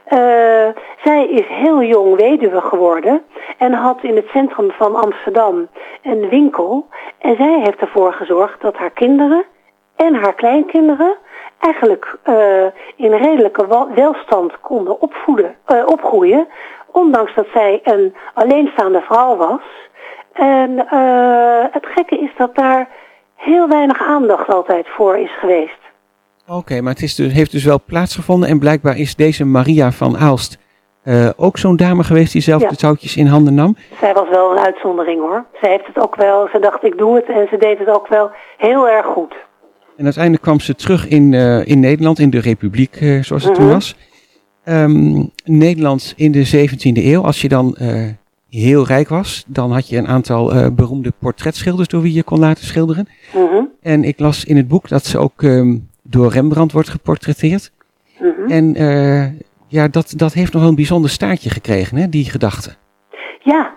Uh, 0.10 0.68
zij 1.04 1.28
is 1.30 1.48
heel 1.48 1.84
jong 1.84 2.16
weduwe 2.16 2.62
geworden 2.62 3.24
en 3.58 3.74
had 3.74 4.04
in 4.04 4.16
het 4.16 4.28
centrum 4.28 4.72
van 4.72 4.96
Amsterdam 4.96 5.68
een 6.02 6.30
winkel. 6.30 6.88
En 7.18 7.36
zij 7.36 7.60
heeft 7.64 7.80
ervoor 7.80 8.14
gezorgd 8.14 8.62
dat 8.62 8.76
haar 8.76 8.92
kinderen 8.92 9.46
en 9.96 10.16
haar 10.16 10.34
kleinkinderen 10.34 11.16
eigenlijk 11.60 12.18
uh, 12.26 12.66
in 12.96 13.14
redelijke 13.14 13.88
welstand 13.96 14.60
konden 14.62 15.02
opvoeden, 15.02 15.56
uh, 15.68 15.84
opgroeien. 15.86 16.48
Ondanks 16.92 17.34
dat 17.36 17.48
zij 17.54 17.80
een 17.84 18.16
alleenstaande 18.34 19.02
vrouw 19.02 19.36
was. 19.36 19.62
En 20.34 20.78
het 21.72 21.86
gekke 21.86 22.18
is 22.18 22.32
dat 22.38 22.56
daar 22.56 22.88
heel 23.36 23.68
weinig 23.68 24.02
aandacht 24.02 24.54
altijd 24.54 24.88
voor 24.88 25.18
is 25.18 25.40
geweest. 25.40 25.87
Oké, 26.50 26.58
okay, 26.58 26.80
maar 26.80 26.94
het 26.94 27.02
is 27.02 27.16
dus, 27.16 27.34
heeft 27.34 27.52
dus 27.52 27.64
wel 27.64 27.80
plaatsgevonden 27.86 28.50
en 28.50 28.60
blijkbaar 28.60 28.98
is 28.98 29.16
deze 29.16 29.46
Maria 29.46 29.92
van 29.92 30.18
Aalst 30.18 30.58
uh, 31.04 31.30
ook 31.36 31.58
zo'n 31.58 31.76
dame 31.76 32.04
geweest 32.04 32.32
die 32.32 32.42
zelf 32.42 32.62
ja. 32.62 32.70
de 32.70 32.76
touwtjes 32.76 33.16
in 33.16 33.26
handen 33.26 33.54
nam? 33.54 33.76
Zij 34.00 34.14
was 34.14 34.30
wel 34.30 34.52
een 34.52 34.60
uitzondering 34.60 35.20
hoor. 35.20 35.46
Ze 35.62 35.68
heeft 35.68 35.88
het 35.88 36.00
ook 36.00 36.16
wel, 36.16 36.48
ze 36.52 36.60
dacht 36.60 36.84
ik 36.84 36.98
doe 36.98 37.16
het 37.16 37.26
en 37.26 37.48
ze 37.50 37.58
deed 37.58 37.80
het 37.80 37.88
ook 37.88 38.08
wel 38.08 38.32
heel 38.58 38.90
erg 38.90 39.06
goed. 39.06 39.36
En 39.98 40.04
uiteindelijk 40.04 40.44
kwam 40.44 40.60
ze 40.60 40.76
terug 40.76 41.08
in, 41.08 41.32
uh, 41.32 41.68
in 41.68 41.80
Nederland, 41.80 42.20
in 42.20 42.30
de 42.30 42.40
Republiek 42.40 43.02
uh, 43.02 43.24
zoals 43.24 43.44
het 43.44 43.56
toen 43.56 43.70
was. 43.70 43.96
Um, 44.66 45.32
Nederland 45.44 46.14
in 46.18 46.32
de 46.32 46.68
17e 46.70 47.06
eeuw, 47.06 47.24
als 47.24 47.42
je 47.42 47.48
dan 47.48 47.78
heel 48.50 48.86
rijk 48.86 49.10
was, 49.10 49.44
dan 49.48 49.72
had 49.72 49.90
je 49.90 49.98
een 49.98 50.08
aantal 50.08 50.56
uh, 50.56 50.68
beroemde 50.72 51.14
portretschilders 51.20 51.88
door 51.88 52.02
wie 52.02 52.14
je 52.14 52.24
kon 52.24 52.40
laten 52.40 52.66
schilderen. 52.66 53.08
-hmm. 53.32 53.70
En 53.82 54.04
ik 54.04 54.20
las 54.20 54.46
in 54.46 54.58
het 54.58 54.68
boek 54.68 54.88
dat 54.88 55.06
ze 55.06 55.18
ook 55.18 55.42
um, 55.42 55.88
door 56.10 56.32
Rembrandt 56.32 56.74
wordt 56.74 56.90
geportretteerd. 56.90 57.72
Mhm. 58.20 58.52
En 58.52 58.74
ja, 59.68 59.88
dat, 59.88 60.14
dat 60.16 60.34
heeft 60.34 60.52
nog 60.54 60.62
wel 60.62 60.70
een 60.70 60.76
bijzonder 60.76 61.10
staartje 61.10 61.50
gekregen, 61.50 61.98
hè, 61.98 62.10
die 62.10 62.30
gedachte. 62.30 62.76
Ja, 63.40 63.76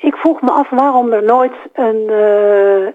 ik 0.00 0.14
vroeg 0.16 0.40
me 0.40 0.50
af 0.50 0.70
waarom 0.70 1.12
er 1.12 1.22
nooit 1.22 1.52
een, 1.72 2.10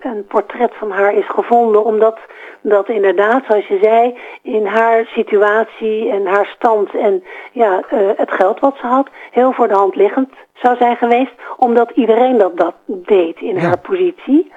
een 0.01 0.25
portret 0.27 0.71
van 0.73 0.91
haar 0.91 1.13
is 1.13 1.27
gevonden. 1.27 1.85
Omdat 1.85 2.19
dat 2.61 2.89
inderdaad, 2.89 3.43
zoals 3.47 3.67
je 3.67 3.79
zei, 3.81 4.17
in 4.41 4.65
haar 4.65 5.05
situatie 5.05 6.11
en 6.11 6.25
haar 6.25 6.45
stand 6.45 6.95
en 6.95 7.23
ja, 7.51 7.81
het 8.15 8.31
geld 8.31 8.59
wat 8.59 8.75
ze 8.77 8.85
had, 8.85 9.07
heel 9.31 9.51
voor 9.51 9.67
de 9.67 9.73
hand 9.73 9.95
liggend 9.95 10.29
zou 10.53 10.77
zijn 10.77 10.95
geweest, 10.95 11.33
omdat 11.57 11.91
iedereen 11.95 12.37
dat, 12.37 12.57
dat 12.57 12.75
deed 12.85 13.39
in 13.39 13.57
haar 13.57 13.79
positie. 13.79 14.51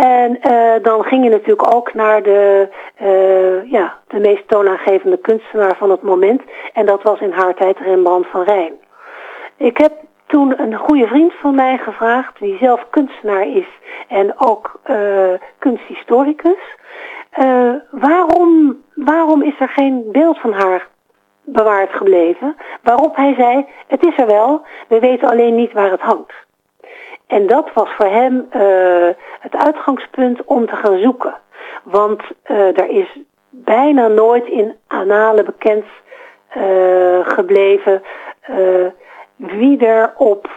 En 0.00 0.38
uh, 0.42 0.72
dan 0.82 1.04
ging 1.04 1.24
je 1.24 1.30
natuurlijk 1.30 1.74
ook 1.74 1.94
naar 1.94 2.22
de, 2.22 2.68
uh, 3.02 3.70
ja, 3.70 3.98
de 4.08 4.20
meest 4.20 4.48
toonaangevende 4.48 5.16
kunstenaar 5.16 5.76
van 5.76 5.90
het 5.90 6.02
moment. 6.02 6.42
En 6.72 6.86
dat 6.86 7.02
was 7.02 7.20
in 7.20 7.32
haar 7.32 7.54
tijd 7.54 7.78
Rembrandt 7.78 8.28
van 8.28 8.42
Rijn. 8.42 8.72
Ik 9.56 9.78
heb 9.78 9.92
toen 10.26 10.60
een 10.60 10.74
goede 10.74 11.06
vriend 11.06 11.32
van 11.32 11.54
mij 11.54 11.78
gevraagd, 11.78 12.38
die 12.38 12.56
zelf 12.60 12.86
kunstenaar 12.90 13.46
is 13.46 13.68
en 14.08 14.34
ook 14.38 14.80
uh, 14.90 15.32
kunsthistoricus. 15.58 16.76
waarom, 17.90 18.82
waarom 18.94 19.42
is 19.42 19.60
er 19.60 19.68
geen 19.68 20.08
beeld 20.12 20.38
van 20.38 20.52
haar 20.52 20.88
bewaard 21.44 21.92
gebleven. 21.92 22.56
Waarop 22.82 23.16
hij 23.16 23.34
zei, 23.38 23.66
het 23.86 24.06
is 24.06 24.18
er 24.18 24.26
wel, 24.26 24.62
we 24.88 24.98
weten 24.98 25.30
alleen 25.30 25.54
niet 25.54 25.72
waar 25.72 25.90
het 25.90 26.00
hangt. 26.00 26.32
En 27.30 27.46
dat 27.46 27.70
was 27.74 27.88
voor 27.96 28.06
hem 28.06 28.34
uh, 28.34 29.08
het 29.40 29.56
uitgangspunt 29.56 30.44
om 30.44 30.66
te 30.66 30.76
gaan 30.76 30.98
zoeken. 30.98 31.34
Want 31.82 32.22
uh, 32.46 32.78
er 32.78 32.88
is 32.88 33.18
bijna 33.50 34.06
nooit 34.06 34.46
in 34.46 34.76
analen 34.86 35.44
bekend 35.44 35.84
uh, 36.56 37.18
gebleven 37.22 38.02
wie 39.36 39.86
er 39.86 40.12
op 40.16 40.50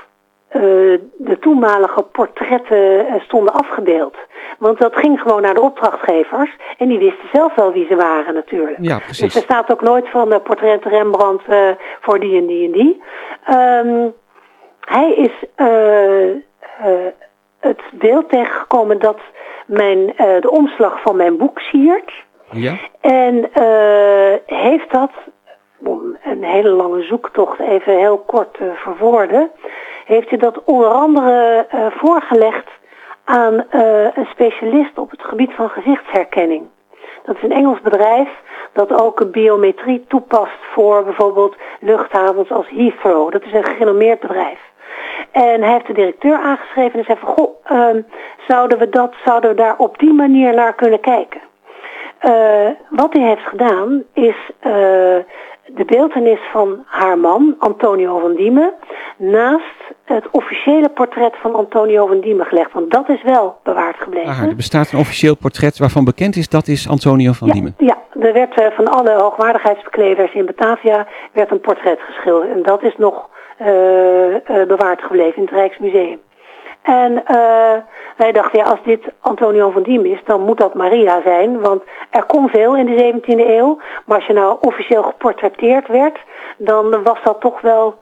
de 1.18 1.38
toenmalige 1.40 2.04
portretten 2.04 3.06
stonden 3.22 3.54
afgebeeld. 3.54 4.16
Want 4.58 4.80
dat 4.80 4.96
ging 4.96 5.20
gewoon 5.22 5.42
naar 5.42 5.54
de 5.54 5.62
opdrachtgevers. 5.62 6.56
En 6.78 6.88
die 6.88 7.00
wisten 7.00 7.30
zelf 7.34 7.56
wel 7.56 7.72
wie 7.72 7.86
ze 7.90 7.96
waren 7.96 8.34
natuurlijk. 8.34 8.78
Ja, 8.82 8.98
precies. 8.98 9.22
Dus 9.24 9.36
er 9.36 9.42
staat 9.42 9.72
ook 9.72 9.82
nooit 9.82 10.10
van 10.10 10.42
portret 10.44 10.84
Rembrandt 10.84 11.44
voor 12.02 12.20
die 12.20 12.38
en 12.38 12.46
die 12.46 12.66
en 12.66 12.72
die. 12.72 13.02
Um, 13.50 14.14
hij 14.80 15.14
is 15.14 15.32
het 17.60 17.82
beeld 17.92 18.30
tegengekomen 18.30 19.00
dat 19.00 19.20
mijn, 19.66 20.14
de 20.16 20.50
omslag 20.50 21.02
van 21.02 21.16
mijn 21.16 21.38
boek 21.38 21.60
siert. 21.60 22.12
Ja. 22.52 22.78
En 23.02 23.50
heeft 24.46 24.92
dat 24.92 25.12
om 25.86 26.18
een 26.24 26.44
hele 26.44 26.70
lange 26.70 27.02
zoektocht 27.02 27.60
even 27.60 27.98
heel 27.98 28.18
kort 28.18 28.54
te 28.54 28.72
verwoorden, 28.76 29.52
heeft 30.06 30.30
hij 30.30 30.38
dat 30.38 30.64
onder 30.64 30.88
andere 30.88 31.66
voorgelegd 31.98 32.70
aan 33.24 33.66
een 34.14 34.26
specialist 34.32 34.98
op 34.98 35.12
het 35.12 35.24
gebied 35.24 35.52
van 35.54 35.70
gezichtsherkenning. 35.70 36.64
Dat 37.24 37.36
is 37.36 37.44
een 37.44 37.52
Engels 37.52 37.82
bedrijf 37.82 38.30
dat 38.74 39.02
ook 39.02 39.32
biometrie 39.32 40.06
toepast 40.08 40.58
voor 40.74 41.04
bijvoorbeeld 41.04 41.56
luchthavens 41.80 42.52
als 42.52 42.70
Heathrow. 42.70 43.32
Dat 43.32 43.44
is 43.44 43.54
een 43.54 43.64
gerenommeerd 43.64 44.20
bedrijf. 44.20 44.60
En 45.34 45.62
hij 45.62 45.72
heeft 45.72 45.88
de 45.88 45.94
directeur 45.94 46.38
aangeschreven 46.38 47.00
en 47.00 47.06
zei 47.06 47.18
van, 47.20 47.30
goh, 47.30 47.72
uh, 47.72 48.04
zouden 48.48 48.78
we 48.78 48.90
dat, 48.90 49.14
zouden 49.26 49.50
we 49.50 49.56
daar 49.56 49.78
op 49.78 50.00
die 50.00 50.14
manier 50.14 50.54
naar 50.54 50.76
kunnen 50.76 51.00
kijken? 51.00 51.42
Uh, 52.22 52.70
wat 52.90 53.14
hij 53.14 53.22
heeft 53.22 53.48
gedaan 53.48 54.04
is 54.14 54.36
uh, 54.60 54.74
de 55.66 55.86
beeldenis 55.86 56.40
van 56.52 56.84
haar 56.86 57.18
man, 57.18 57.56
Antonio 57.60 58.20
van 58.20 58.36
Diemen, 58.36 58.74
naast 59.18 59.94
het 60.04 60.28
officiële 60.32 60.90
portret 60.90 61.36
van 61.42 61.56
Antonio 61.56 62.08
van 62.08 62.20
Diemen 62.20 62.46
gelegd. 62.46 62.74
Want 62.74 62.92
dat 62.92 63.10
is 63.10 63.24
wel 63.24 63.60
bewaard 63.64 63.96
gebleven. 64.00 64.50
Er 64.50 64.56
bestaat 64.56 64.92
een 64.92 65.00
officieel 65.00 65.36
portret 65.36 65.78
waarvan 65.78 66.04
bekend 66.04 66.36
is 66.36 66.50
dat 66.50 66.68
is 66.68 66.90
Antonio 66.90 67.32
van 67.32 67.48
ja, 67.48 67.54
Diemen. 67.54 67.76
Ja, 67.78 67.98
er 68.20 68.34
werd 68.34 68.60
uh, 68.60 68.66
van 68.76 68.88
alle 68.88 69.12
hoogwaardigheidsbekleders 69.12 70.34
in 70.34 70.46
Batavia 70.46 71.08
werd 71.32 71.52
een 71.52 71.62
portret 71.62 72.00
geschilderd. 72.00 72.50
En 72.50 72.64
dat 72.64 72.84
is 72.84 72.98
nog 72.98 73.30
bewaard 74.68 75.02
gebleven 75.02 75.36
in 75.36 75.44
het 75.44 75.52
Rijksmuseum. 75.52 76.20
En 76.84 77.12
uh, 77.12 77.74
wij 78.18 78.32
dachten, 78.32 78.60
ja, 78.60 78.66
als 78.66 78.80
dit 78.84 79.02
Antonio 79.20 79.70
van 79.70 79.84
Diem 79.84 80.06
is, 80.06 80.20
dan 80.26 80.42
moet 80.42 80.58
dat 80.58 80.74
Maria 80.74 81.22
zijn. 81.22 81.60
Want 81.60 81.84
er 82.10 82.24
kon 82.24 82.50
veel 82.50 82.78
in 82.78 82.86
de 82.86 83.14
17e 83.14 83.48
eeuw. 83.48 83.80
Maar 84.06 84.18
als 84.18 84.26
je 84.26 84.34
nou 84.34 84.58
officieel 84.62 85.04
geportretteerd 85.04 85.88
werd, 85.88 86.20
dan 86.58 87.04
was 87.04 87.18
dat 87.24 87.42
toch 87.42 87.62
wel 87.62 87.96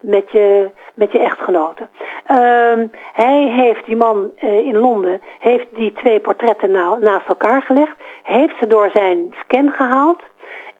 met, 0.00 0.30
je, 0.30 0.70
met 0.94 1.12
je 1.12 1.18
echtgenote. 1.18 1.88
Uh, 2.30 2.88
hij 3.12 3.42
heeft, 3.42 3.86
die 3.86 3.96
man 3.96 4.30
in 4.40 4.76
Londen, 4.76 5.20
heeft 5.38 5.66
die 5.74 5.92
twee 5.92 6.20
portretten 6.20 6.70
na, 6.70 6.94
naast 6.94 7.28
elkaar 7.28 7.62
gelegd. 7.62 7.96
Heeft 8.22 8.54
ze 8.60 8.66
door 8.66 8.90
zijn 8.92 9.34
scan 9.44 9.70
gehaald. 9.70 10.22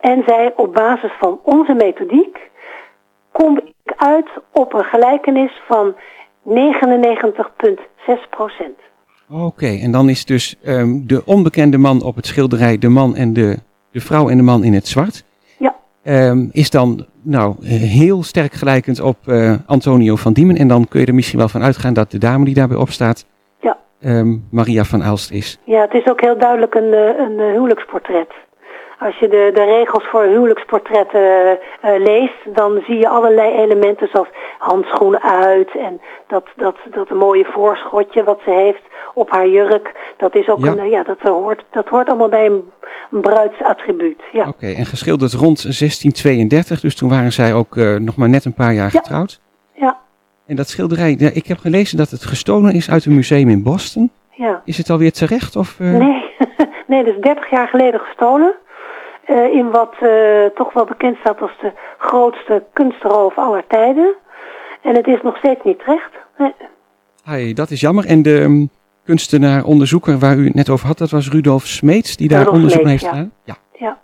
En 0.00 0.22
zei, 0.26 0.50
op 0.56 0.74
basis 0.74 1.12
van 1.18 1.40
onze 1.42 1.74
methodiek, 1.74 2.50
kom 3.32 3.58
ik 3.58 3.74
uit 3.96 4.28
op 4.52 4.74
een 4.74 4.84
gelijkenis 4.84 5.62
van 5.66 5.94
99,6 6.48 8.28
procent. 8.30 8.78
Oké, 9.30 9.42
okay, 9.42 9.80
en 9.80 9.90
dan 9.90 10.08
is 10.08 10.24
dus 10.24 10.56
um, 10.66 11.06
de 11.06 11.22
onbekende 11.24 11.78
man 11.78 12.02
op 12.02 12.16
het 12.16 12.26
schilderij 12.26 12.78
de 12.78 12.88
man 12.88 13.16
en 13.16 13.32
de, 13.32 13.56
de 13.90 14.00
vrouw 14.00 14.28
en 14.28 14.36
de 14.36 14.42
man 14.42 14.64
in 14.64 14.72
het 14.72 14.86
zwart. 14.86 15.24
Ja. 15.58 15.76
Um, 16.02 16.48
is 16.52 16.70
dan 16.70 17.06
nou 17.22 17.66
heel 17.66 18.22
sterk 18.22 18.52
gelijkend 18.52 19.00
op 19.00 19.16
uh, 19.26 19.54
Antonio 19.66 20.16
van 20.16 20.32
Diemen. 20.32 20.56
En 20.56 20.68
dan 20.68 20.88
kun 20.88 21.00
je 21.00 21.06
er 21.06 21.14
misschien 21.14 21.38
wel 21.38 21.48
van 21.48 21.62
uitgaan 21.62 21.94
dat 21.94 22.10
de 22.10 22.18
dame 22.18 22.44
die 22.44 22.54
daarbij 22.54 22.76
opstaat 22.76 23.26
ja. 23.60 23.78
um, 24.00 24.46
Maria 24.50 24.84
van 24.84 25.02
Aalst 25.02 25.30
is. 25.30 25.58
Ja, 25.64 25.80
het 25.80 25.94
is 25.94 26.06
ook 26.06 26.20
heel 26.20 26.38
duidelijk 26.38 26.74
een, 26.74 26.92
een 26.92 27.52
huwelijksportret. 27.52 28.30
Als 28.98 29.18
je 29.18 29.28
de, 29.28 29.50
de 29.54 29.64
regels 29.64 30.04
voor 30.04 30.22
huwelijksportretten 30.22 31.20
uh, 31.20 31.50
uh, 31.94 32.04
leest, 32.04 32.54
dan 32.54 32.82
zie 32.86 32.98
je 32.98 33.08
allerlei 33.08 33.54
elementen 33.54 34.08
zoals 34.12 34.28
handschoenen 34.58 35.22
uit 35.22 35.76
en 35.76 36.00
dat, 36.28 36.44
dat, 36.56 36.76
dat 36.90 37.10
mooie 37.10 37.44
voorschotje 37.52 38.24
wat 38.24 38.40
ze 38.44 38.50
heeft 38.50 38.82
op 39.14 39.30
haar 39.30 39.48
jurk. 39.48 39.94
Dat 40.16 40.34
is 40.34 40.48
ook 40.48 40.64
Ja. 40.64 40.72
een, 40.76 40.88
ja, 40.90 41.02
dat 41.02 41.20
hoort, 41.20 41.64
dat 41.70 41.88
hoort 41.88 42.08
allemaal 42.08 42.28
bij 42.28 42.46
een, 42.46 42.70
een 43.10 43.20
bruidsattribuut. 43.20 44.20
Ja. 44.32 44.48
Oké, 44.48 44.66
en 44.66 44.86
geschilderd 44.86 45.32
rond 45.32 45.62
1632, 45.62 46.80
dus 46.80 46.96
toen 46.96 47.08
waren 47.08 47.32
zij 47.32 47.54
ook 47.54 47.76
uh, 47.76 47.96
nog 47.96 48.16
maar 48.16 48.28
net 48.28 48.44
een 48.44 48.54
paar 48.54 48.72
jaar 48.72 48.90
Ja. 48.92 48.98
getrouwd. 49.00 49.40
Ja, 49.72 49.98
En 50.46 50.56
dat 50.56 50.68
schilderij, 50.68 51.14
ja, 51.18 51.30
ik 51.32 51.46
heb 51.46 51.58
gelezen 51.58 51.96
dat 51.98 52.10
het 52.10 52.24
gestolen 52.24 52.72
is 52.74 52.90
uit 52.90 53.04
een 53.04 53.14
museum 53.14 53.48
in 53.48 53.62
Boston. 53.62 54.10
ja. 54.30 54.62
Is 54.64 54.78
het 54.78 54.90
alweer 54.90 55.12
terecht? 55.12 55.56
Of, 55.56 55.78
Nee, 55.78 56.24
nee, 56.86 57.04
dat 57.04 57.14
is 57.14 57.20
30 57.20 57.50
jaar 57.50 57.68
geleden 57.68 58.00
gestolen. 58.00 58.54
Uh, 59.30 59.54
in 59.54 59.70
wat 59.70 59.94
uh, 60.02 60.44
toch 60.54 60.72
wel 60.72 60.84
bekend 60.84 61.16
staat 61.16 61.40
als 61.40 61.58
de 61.60 61.72
grootste 61.98 62.62
kunstroof 62.72 63.38
aller 63.38 63.64
tijden. 63.68 64.14
En 64.82 64.94
het 64.94 65.06
is 65.06 65.22
nog 65.22 65.36
steeds 65.36 65.64
niet 65.64 65.78
terecht. 65.78 66.12
Nee. 66.38 66.54
Hey, 67.24 67.52
dat 67.52 67.70
is 67.70 67.80
jammer. 67.80 68.06
En 68.06 68.22
de 68.22 68.40
um, 68.40 68.70
kunstenaar, 69.04 69.64
onderzoeker 69.64 70.18
waar 70.18 70.36
u 70.36 70.44
het 70.44 70.54
net 70.54 70.70
over 70.70 70.86
had, 70.86 70.98
dat 70.98 71.10
was 71.10 71.30
Rudolf 71.30 71.66
Smeets, 71.66 72.16
die 72.16 72.28
daar 72.28 72.38
Rudolf 72.38 72.56
onderzoek 72.56 72.82
naar 72.82 72.98
Smeets, 72.98 73.16
heeft 73.16 73.30
ja. 73.44 73.54
gedaan. 73.54 73.64
Ja. 73.78 73.98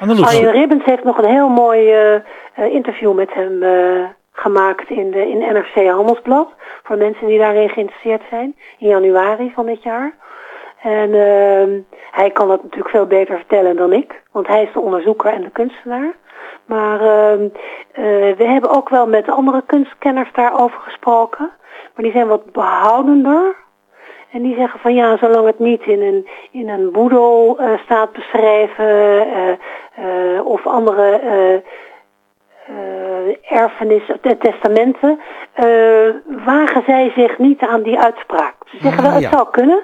Anneloes, 0.00 0.26
Arjen 0.26 0.52
Ribbens 0.52 0.84
heeft 0.84 1.04
nog 1.04 1.18
een 1.18 1.30
heel 1.30 1.48
mooi 1.48 1.80
uh, 2.58 2.74
interview 2.74 3.14
met 3.14 3.34
hem 3.34 3.62
uh, 3.62 4.04
gemaakt 4.32 4.90
in, 4.90 5.10
de, 5.10 5.28
in 5.28 5.38
NRC 5.38 5.88
Handelsblad. 5.88 6.48
Voor 6.82 6.96
mensen 6.96 7.26
die 7.26 7.38
daarin 7.38 7.68
geïnteresseerd 7.68 8.22
zijn. 8.30 8.56
In 8.78 8.88
januari 8.88 9.52
van 9.54 9.66
dit 9.66 9.82
jaar. 9.82 10.14
En 10.82 11.08
uh, 11.08 11.82
hij 12.10 12.30
kan 12.30 12.48
dat 12.48 12.62
natuurlijk 12.62 12.90
veel 12.90 13.06
beter 13.06 13.36
vertellen 13.36 13.76
dan 13.76 13.92
ik. 13.92 14.22
Want 14.32 14.46
hij 14.46 14.62
is 14.62 14.72
de 14.72 14.80
onderzoeker 14.80 15.32
en 15.32 15.42
de 15.42 15.50
kunstenaar. 15.50 16.12
Maar 16.64 17.00
uh, 17.00 17.42
uh, 17.42 17.50
we 18.36 18.44
hebben 18.44 18.70
ook 18.70 18.88
wel 18.88 19.06
met 19.06 19.30
andere 19.30 19.62
kunstkenners 19.66 20.32
daarover 20.32 20.80
gesproken. 20.80 21.50
Maar 21.94 22.04
die 22.04 22.12
zijn 22.12 22.26
wat 22.26 22.52
behoudender. 22.52 23.56
En 24.32 24.42
die 24.42 24.54
zeggen 24.54 24.80
van 24.80 24.94
ja, 24.94 25.16
zolang 25.16 25.46
het 25.46 25.58
niet 25.58 25.82
in 25.82 26.02
een, 26.02 26.28
in 26.50 26.68
een 26.68 26.90
boedel 26.92 27.56
uh, 27.60 27.78
staat 27.84 28.12
beschreven 28.12 29.26
uh, 29.98 30.46
of 30.46 30.66
andere 30.66 31.20
erfenis, 33.42 34.02
testamenten, 34.38 35.20
wagen 36.44 36.82
zij 36.86 37.12
zich 37.16 37.38
niet 37.38 37.60
aan 37.60 37.82
die 37.82 37.98
uitspraak. 37.98 38.54
Ze 38.64 38.78
zeggen 38.80 39.02
wel, 39.02 39.12
het 39.12 39.22
ja. 39.22 39.30
zou 39.30 39.50
kunnen, 39.50 39.82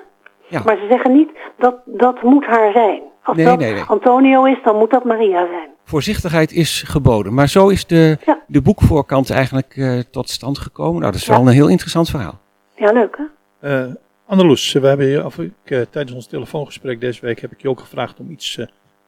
Ja. 0.48 0.62
maar 0.64 0.76
ze 0.76 0.86
zeggen 0.90 1.12
niet 1.12 1.28
dat 1.58 1.74
dat 1.84 2.22
moet 2.22 2.44
haar 2.46 2.72
zijn. 2.72 3.02
Als 3.22 3.36
Nee, 3.36 3.46
dat 3.46 3.58
nee, 3.58 3.72
nee. 3.72 3.82
Antonio 3.82 4.44
is, 4.44 4.58
dan 4.64 4.76
moet 4.76 4.90
dat 4.90 5.04
Maria 5.04 5.46
zijn. 5.46 5.68
Voorzichtigheid 5.84 6.52
is 6.52 6.82
geboden. 6.86 7.34
Maar 7.34 7.48
zo 7.48 7.68
is 7.68 7.86
de, 7.86 8.18
Ja. 8.26 8.40
de 8.46 8.62
boekvoorkant 8.62 9.30
eigenlijk 9.30 9.76
uh, 9.76 10.00
tot 10.10 10.28
stand 10.30 10.58
gekomen. 10.58 11.00
Nou, 11.00 11.12
dat 11.12 11.20
is 11.20 11.26
Ja. 11.26 11.36
wel 11.36 11.46
een 11.46 11.52
heel 11.52 11.68
interessant 11.68 12.10
verhaal. 12.10 12.38
Ja, 12.74 12.92
leuk 12.92 13.18
hè? 13.60 13.86
Uh, 13.86 13.94
Anneloes, 14.26 14.72
we 14.72 14.86
hebben 14.86 15.06
je, 15.06 15.24
of 15.24 15.38
ik, 15.38 15.52
uh, 15.64 15.80
tijdens 15.90 16.14
ons 16.14 16.26
telefoongesprek 16.26 17.00
deze 17.00 17.20
week 17.20 17.40
heb 17.40 17.52
ik 17.52 17.62
je 17.62 17.68
ook 17.68 17.80
gevraagd 17.80 18.20
om 18.20 18.30
iets 18.30 18.56
uh, 18.56 18.66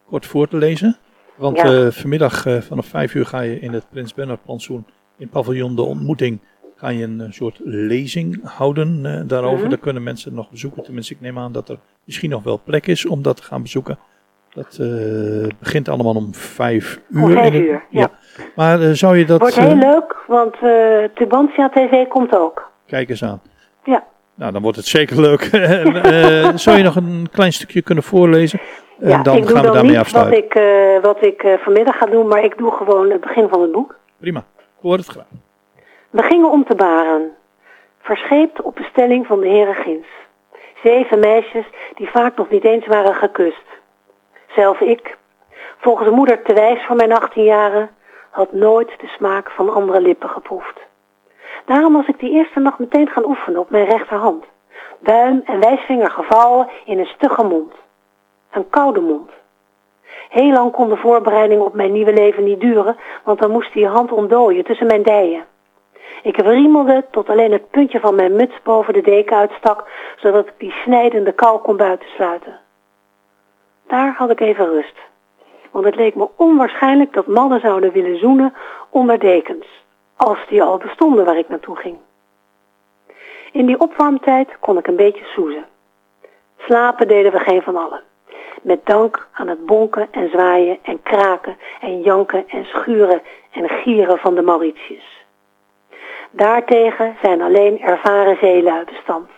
kort 0.09 0.27
voor 0.27 0.49
te 0.49 0.57
lezen. 0.57 0.97
Want 1.37 1.57
Ja. 1.57 1.65
eh, 1.65 1.87
vanmiddag 1.91 2.47
eh, 2.47 2.61
vanaf 2.61 2.87
vijf 2.87 3.15
uur 3.15 3.27
ga 3.27 3.41
je 3.41 3.61
in 3.61 3.73
het 3.73 3.85
Prins 3.91 4.15
Bernhard 4.15 4.45
plantsoen 4.45 4.85
in 5.17 5.29
paviljoen 5.29 5.77
De 5.77 5.83
Ontmoeting 5.83 6.39
ga 6.79 6.89
je 6.89 7.05
een 7.05 7.21
eh, 7.21 7.27
soort 7.31 7.61
lezing 7.65 8.41
houden 8.45 9.01
eh, 9.05 9.21
daarover. 9.27 9.61
Mhm. 9.61 9.69
Daar 9.69 9.79
kunnen 9.79 10.03
mensen 10.03 10.35
nog 10.35 10.51
bezoeken. 10.51 10.83
Tenminste, 10.83 11.15
ik 11.15 11.21
neem 11.21 11.39
aan 11.39 11.53
dat 11.53 11.69
er 11.69 11.79
misschien 12.05 12.31
nog 12.31 12.43
wel 12.43 12.61
plek 12.65 12.87
is 12.87 13.07
om 13.07 13.23
dat 13.23 13.37
te 13.37 13.43
gaan 13.43 13.63
bezoeken. 13.63 13.99
Dat 14.55 14.79
eh, 14.81 15.49
begint 15.59 15.89
allemaal 15.89 16.15
om 16.15 16.35
vijf 16.35 17.01
uur. 17.11 17.23
Om 17.23 17.33
vijf 17.33 17.55
uur, 17.55 17.85
ja. 17.91 18.11
Maar 18.57 18.97
zou 18.97 19.19
je 19.19 19.25
dat... 19.25 19.41
Wordt 19.41 19.59
heel 19.59 19.77
leuk, 19.77 20.17
want 20.27 20.55
Tubantia 21.15 21.69
TV 21.69 22.07
komt 22.09 22.37
ook. 22.37 22.71
Kijk 22.87 23.09
eens 23.09 23.25
aan. 23.25 23.43
Ja. 23.85 24.05
Nou, 24.35 24.53
dan 24.53 24.63
wordt 24.63 24.77
het 24.77 24.87
zeker 24.87 25.21
leuk. 25.21 25.43
Zou 26.65 26.77
je 26.77 26.83
nog 26.83 26.97
een 26.97 27.29
klein 27.33 27.53
stukje 27.53 27.83
kunnen 27.83 28.05
voorlezen? 28.05 28.61
En 29.01 29.09
ja, 29.09 29.23
dan 29.23 29.37
ik 29.37 29.43
doe 29.43 29.51
gaan 29.51 29.61
we 29.61 29.67
dan 29.67 29.77
daarmee 29.77 29.97
niet 29.97 30.11
wat 30.11 30.33
ik, 30.33 30.61
wat 31.03 31.25
ik 31.25 31.59
vanmiddag 31.65 31.97
ga 31.97 32.07
doen, 32.07 32.27
maar 32.27 32.45
ik 32.45 32.59
doe 32.59 32.73
gewoon 32.73 33.11
het 33.11 33.21
begin 33.21 33.49
van 33.49 33.63
het 33.63 33.73
boek. 33.73 33.99
Prima. 34.19 34.39
Ik 34.57 34.83
hoor 34.83 34.97
het 34.97 35.07
graag. 35.07 35.27
We 36.11 36.23
gingen 36.23 36.51
om 36.51 36.65
te 36.65 36.75
baren, 36.75 37.37
verscheept 38.01 38.63
op 38.63 38.75
bestelling 38.75 39.27
van 39.27 39.41
de 39.41 39.49
heren 39.49 39.75
Gins. 39.75 40.07
Zeven 40.83 41.19
meisjes 41.19 41.67
die 41.95 42.11
vaak 42.11 42.37
nog 42.37 42.51
niet 42.51 42.65
eens 42.65 42.87
waren 42.87 43.15
gekust. 43.15 43.65
Zelf 44.47 44.81
ik, 44.81 45.17
volgens 45.79 46.11
moeder 46.11 46.43
te 46.43 46.55
wijs 46.55 46.85
voor 46.87 46.97
mijn 46.97 47.13
18 47.13 47.45
jaren, 47.45 47.91
had 48.31 48.53
nooit 48.53 48.89
de 49.01 49.07
smaak 49.07 49.51
van 49.51 49.75
andere 49.75 50.01
lippen 50.01 50.29
geproefd. 50.29 50.81
Daarom 51.65 51.93
was 51.93 52.07
ik 52.07 52.19
die 52.19 52.31
eerste 52.31 52.61
nacht 52.61 52.79
meteen 52.79 53.09
gaan 53.09 53.27
oefenen 53.27 53.61
op 53.61 53.71
mijn 53.71 53.87
rechterhand. 53.87 54.45
Duim 54.99 55.43
en 55.45 55.61
wijsvinger 55.61 56.11
gevouwen 56.11 56.69
in 56.85 56.99
een 56.99 57.07
stugge 57.07 57.45
mond. 57.45 57.73
Een 58.51 58.71
koude 58.71 59.01
mond. 59.01 59.31
Heel 60.29 60.53
lang 60.53 60.73
kon 60.73 60.89
de 60.89 60.97
voorbereiding 60.97 61.61
op 61.61 61.75
mijn 61.75 61.93
nieuwe 61.93 62.13
leven 62.13 62.45
niet 62.45 62.61
duren, 62.61 62.97
want 63.25 63.39
dan 63.41 63.51
moest 63.51 63.73
die 63.73 63.87
hand 63.87 64.13
ontdooien 64.13 64.65
tussen 64.65 64.87
mijn 64.87 65.03
dijen. 65.03 65.45
Ik 66.23 66.37
wriemelde 66.37 67.05
tot 67.11 67.29
alleen 67.29 67.53
het 67.53 67.71
puntje 67.71 68.01
van 68.01 68.15
mijn 68.15 68.37
muts 68.37 68.63
boven 68.63 68.95
de 68.95 69.01
deken 69.01 69.37
uitstak, 69.37 69.89
zodat 70.17 70.47
ik 70.47 70.55
die 70.59 70.73
snijdende 70.73 71.33
kou 71.33 71.61
kon 71.61 71.77
buitensluiten. 71.77 72.59
Daar 73.87 74.15
had 74.17 74.31
ik 74.31 74.41
even 74.41 74.67
rust, 74.67 74.97
want 75.71 75.85
het 75.85 75.95
leek 75.95 76.15
me 76.15 76.29
onwaarschijnlijk 76.37 77.13
dat 77.13 77.27
mannen 77.27 77.61
zouden 77.61 77.93
willen 77.93 78.19
zoenen 78.19 78.55
onder 78.91 79.19
dekens, 79.19 79.67
als 80.17 80.39
die 80.49 80.63
al 80.63 80.79
bestonden 80.79 81.25
waar 81.25 81.39
ik 81.39 81.49
naartoe 81.49 81.77
ging. 81.77 81.97
In 83.53 83.67
die 83.67 83.81
opwarmtijd 83.81 84.59
kon 84.61 84.79
ik 84.79 84.87
een 84.87 84.97
beetje 84.97 85.25
soezen. 85.25 85.65
Slapen 86.59 87.09
deden 87.09 87.33
we 87.33 87.39
geen 87.39 87.63
van 87.63 87.77
allen. 87.77 88.03
Met 88.63 88.87
dank 88.87 89.29
aan 89.33 89.49
het 89.49 89.67
bonken 89.67 90.09
en 90.11 90.31
zwaaien 90.31 90.79
en 90.83 91.03
kraken 91.03 91.57
en 91.81 92.01
janken 92.01 92.49
en 92.49 92.65
schuren 92.65 93.23
en 93.51 93.69
gieren 93.69 94.19
van 94.19 94.35
de 94.35 94.43
Mauritius. 94.43 95.27
Daartegen 96.31 97.17
zijn 97.23 97.43
alleen 97.43 97.81
ervaren 97.81 98.37
zeelui 98.41 98.85
bestand. 98.85 99.31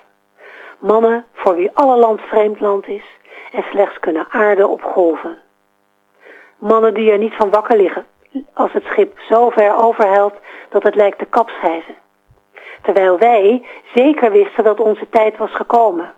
Mannen 0.78 1.24
voor 1.32 1.54
wie 1.54 1.70
alle 1.74 1.96
land 1.96 2.20
vreemd 2.20 2.60
land 2.60 2.86
is 2.86 3.04
en 3.52 3.64
slechts 3.70 3.98
kunnen 3.98 4.26
aarden 4.30 4.68
op 4.68 4.82
golven. 4.82 5.38
Mannen 6.58 6.94
die 6.94 7.10
er 7.10 7.18
niet 7.18 7.34
van 7.34 7.50
wakker 7.50 7.76
liggen 7.76 8.06
als 8.54 8.72
het 8.72 8.84
schip 8.84 9.18
zo 9.18 9.50
ver 9.50 9.76
overhelt 9.76 10.34
dat 10.68 10.82
het 10.82 10.94
lijkt 10.94 11.18
te 11.18 11.24
kapseizen. 11.24 11.94
Terwijl 12.82 13.18
wij 13.18 13.66
zeker 13.94 14.30
wisten 14.30 14.64
dat 14.64 14.80
onze 14.80 15.08
tijd 15.08 15.36
was 15.36 15.54
gekomen. 15.54 16.14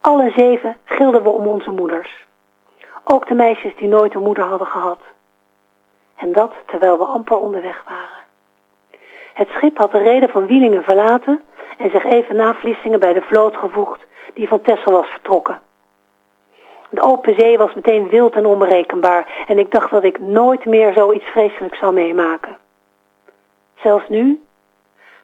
Alle 0.00 0.32
zeven 0.36 0.76
gilden 0.84 1.22
we 1.22 1.28
om 1.28 1.46
onze 1.46 1.70
moeders. 1.70 2.26
Ook 3.04 3.28
de 3.28 3.34
meisjes 3.34 3.76
die 3.76 3.88
nooit 3.88 4.14
een 4.14 4.22
moeder 4.22 4.44
hadden 4.44 4.66
gehad. 4.66 5.00
En 6.16 6.32
dat 6.32 6.52
terwijl 6.66 6.98
we 6.98 7.04
amper 7.04 7.38
onderweg 7.38 7.82
waren. 7.84 8.21
Het 9.34 9.48
schip 9.48 9.78
had 9.78 9.92
de 9.92 9.98
reden 9.98 10.28
van 10.28 10.46
Wielingen 10.46 10.82
verlaten 10.82 11.42
en 11.78 11.90
zich 11.90 12.04
even 12.04 12.36
na 12.36 12.54
Vlissingen 12.54 13.00
bij 13.00 13.12
de 13.12 13.22
vloot 13.22 13.56
gevoegd 13.56 14.00
die 14.34 14.48
van 14.48 14.60
Texel 14.60 14.92
was 14.92 15.06
vertrokken. 15.06 15.60
De 16.90 17.00
open 17.00 17.34
zee 17.38 17.58
was 17.58 17.74
meteen 17.74 18.08
wild 18.08 18.34
en 18.34 18.46
onberekenbaar 18.46 19.44
en 19.46 19.58
ik 19.58 19.70
dacht 19.70 19.90
dat 19.90 20.04
ik 20.04 20.20
nooit 20.20 20.64
meer 20.64 20.92
zoiets 20.92 21.24
vreselijks 21.24 21.78
zou 21.78 21.92
meemaken. 21.92 22.56
Zelfs 23.74 24.08
nu, 24.08 24.42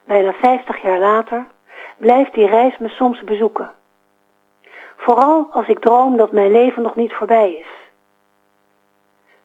bijna 0.05 0.33
50 0.33 0.83
jaar 0.83 0.99
later, 0.99 1.47
blijft 1.97 2.35
die 2.35 2.47
reis 2.47 2.79
me 2.79 2.89
soms 2.89 3.25
bezoeken. 3.25 3.71
Vooral 4.97 5.49
als 5.51 5.67
ik 5.67 5.79
droom 5.79 6.17
dat 6.17 6.33
mijn 6.33 6.53
leven 6.53 6.83
nog 6.83 6.95
niet 6.95 7.13
voorbij 7.13 7.53
is. 7.53 7.67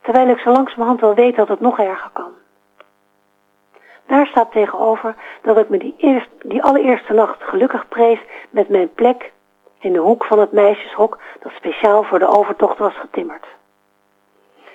Terwijl 0.02 0.28
ik 0.28 0.40
zo 0.40 0.52
langzamerhand 0.52 1.00
wel 1.00 1.14
weet 1.14 1.36
dat 1.36 1.48
het 1.48 1.60
nog 1.60 1.80
erger 1.80 2.10
kan. 2.14 2.32
Daar 4.14 4.28
staat 4.28 4.52
tegenover 4.52 5.16
dat 5.42 5.58
ik 5.58 5.70
me 5.70 5.78
die, 5.78 5.96
eerst, 5.98 6.30
die 6.44 6.64
allereerste 6.64 7.14
nacht 7.14 7.44
gelukkig 7.44 7.88
prees 7.88 8.20
met 8.50 8.70
mijn 8.70 8.94
plek 8.94 9.32
in 9.80 9.94
de 9.94 10.00
hoek 10.00 10.26
van 10.26 10.40
het 10.40 10.52
meisjeshok 10.52 11.20
dat 11.40 11.52
speciaal 11.52 12.04
voor 12.04 12.20
de 12.20 12.28
overtocht 12.28 12.78
was 12.78 12.94
getimmerd. 13.00 13.46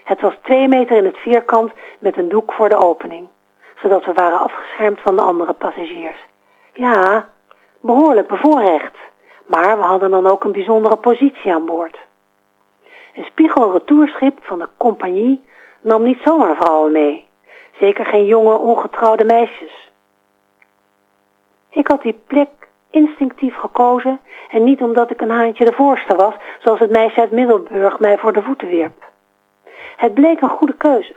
Het 0.04 0.20
was 0.20 0.34
twee 0.42 0.68
meter 0.68 0.96
in 0.96 1.04
het 1.04 1.16
vierkant 1.16 1.72
met 1.98 2.16
een 2.16 2.28
doek 2.28 2.52
voor 2.52 2.68
de 2.68 2.76
opening, 2.76 3.28
zodat 3.82 4.04
we 4.04 4.12
waren 4.12 4.38
afgeschermd 4.38 5.00
van 5.00 5.16
de 5.16 5.22
andere 5.22 5.52
passagiers. 5.52 6.24
Ja, 6.72 7.28
behoorlijk 7.80 8.28
bevoorrecht, 8.28 8.96
maar 9.46 9.76
we 9.78 9.84
hadden 9.84 10.10
dan 10.10 10.26
ook 10.26 10.44
een 10.44 10.52
bijzondere 10.52 10.96
positie 10.96 11.52
aan 11.52 11.66
boord. 11.66 11.98
Een 13.14 13.24
spiegelretourschip 13.24 14.38
van 14.40 14.58
de 14.58 14.68
compagnie 14.76 15.44
nam 15.80 16.02
niet 16.02 16.20
zomaar 16.24 16.56
vrouwen 16.56 16.92
mee. 16.92 17.27
Zeker 17.80 18.06
geen 18.06 18.26
jonge, 18.26 18.58
ongetrouwde 18.58 19.24
meisjes. 19.24 19.90
Ik 21.68 21.88
had 21.88 22.02
die 22.02 22.20
plek 22.26 22.48
instinctief 22.90 23.56
gekozen 23.56 24.20
en 24.50 24.64
niet 24.64 24.82
omdat 24.82 25.10
ik 25.10 25.20
een 25.20 25.30
haantje 25.30 25.64
de 25.64 25.72
voorste 25.72 26.14
was, 26.14 26.34
zoals 26.58 26.80
het 26.80 26.90
meisje 26.90 27.20
uit 27.20 27.30
Middelburg 27.30 27.98
mij 27.98 28.18
voor 28.18 28.32
de 28.32 28.42
voeten 28.42 28.68
wierp. 28.68 29.04
Het 29.96 30.14
bleek 30.14 30.40
een 30.40 30.48
goede 30.48 30.76
keuze. 30.76 31.14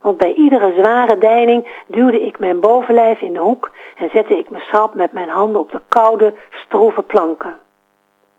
Want 0.00 0.18
bij 0.18 0.32
iedere 0.32 0.72
zware 0.76 1.18
deining 1.18 1.82
duwde 1.86 2.20
ik 2.20 2.38
mijn 2.38 2.60
bovenlijf 2.60 3.20
in 3.20 3.32
de 3.32 3.38
hoek 3.38 3.70
en 3.96 4.10
zette 4.12 4.38
ik 4.38 4.50
me 4.50 4.58
schrap 4.58 4.94
met 4.94 5.12
mijn 5.12 5.28
handen 5.28 5.60
op 5.60 5.70
de 5.70 5.80
koude, 5.88 6.34
stroeve 6.50 7.02
planken. 7.02 7.58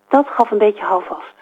Dat 0.08 0.27
gaf 0.27 0.51
een 0.51 0.58
beetje 0.58 0.84
houvast. 0.84 1.34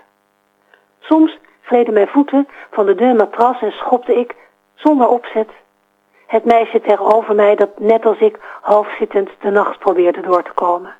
Soms 1.00 1.38
gleden 1.62 1.94
mijn 1.94 2.08
voeten 2.08 2.48
van 2.72 2.86
de 2.86 2.96
dun 2.96 3.16
matras 3.16 3.62
en 3.62 3.72
schopte 3.72 4.16
ik, 4.16 4.36
zonder 4.76 5.08
opzet, 5.08 5.50
het 6.28 6.46
meisje 6.46 6.82
tegenover 6.82 7.36
mij 7.36 7.56
dat 7.56 7.80
net 7.80 8.06
als 8.06 8.20
ik 8.20 8.40
halfzittend 8.62 9.30
de 9.42 9.50
nacht 9.50 9.80
probeerde 9.80 10.22
door 10.22 10.44
te 10.44 10.52
komen. 10.54 10.96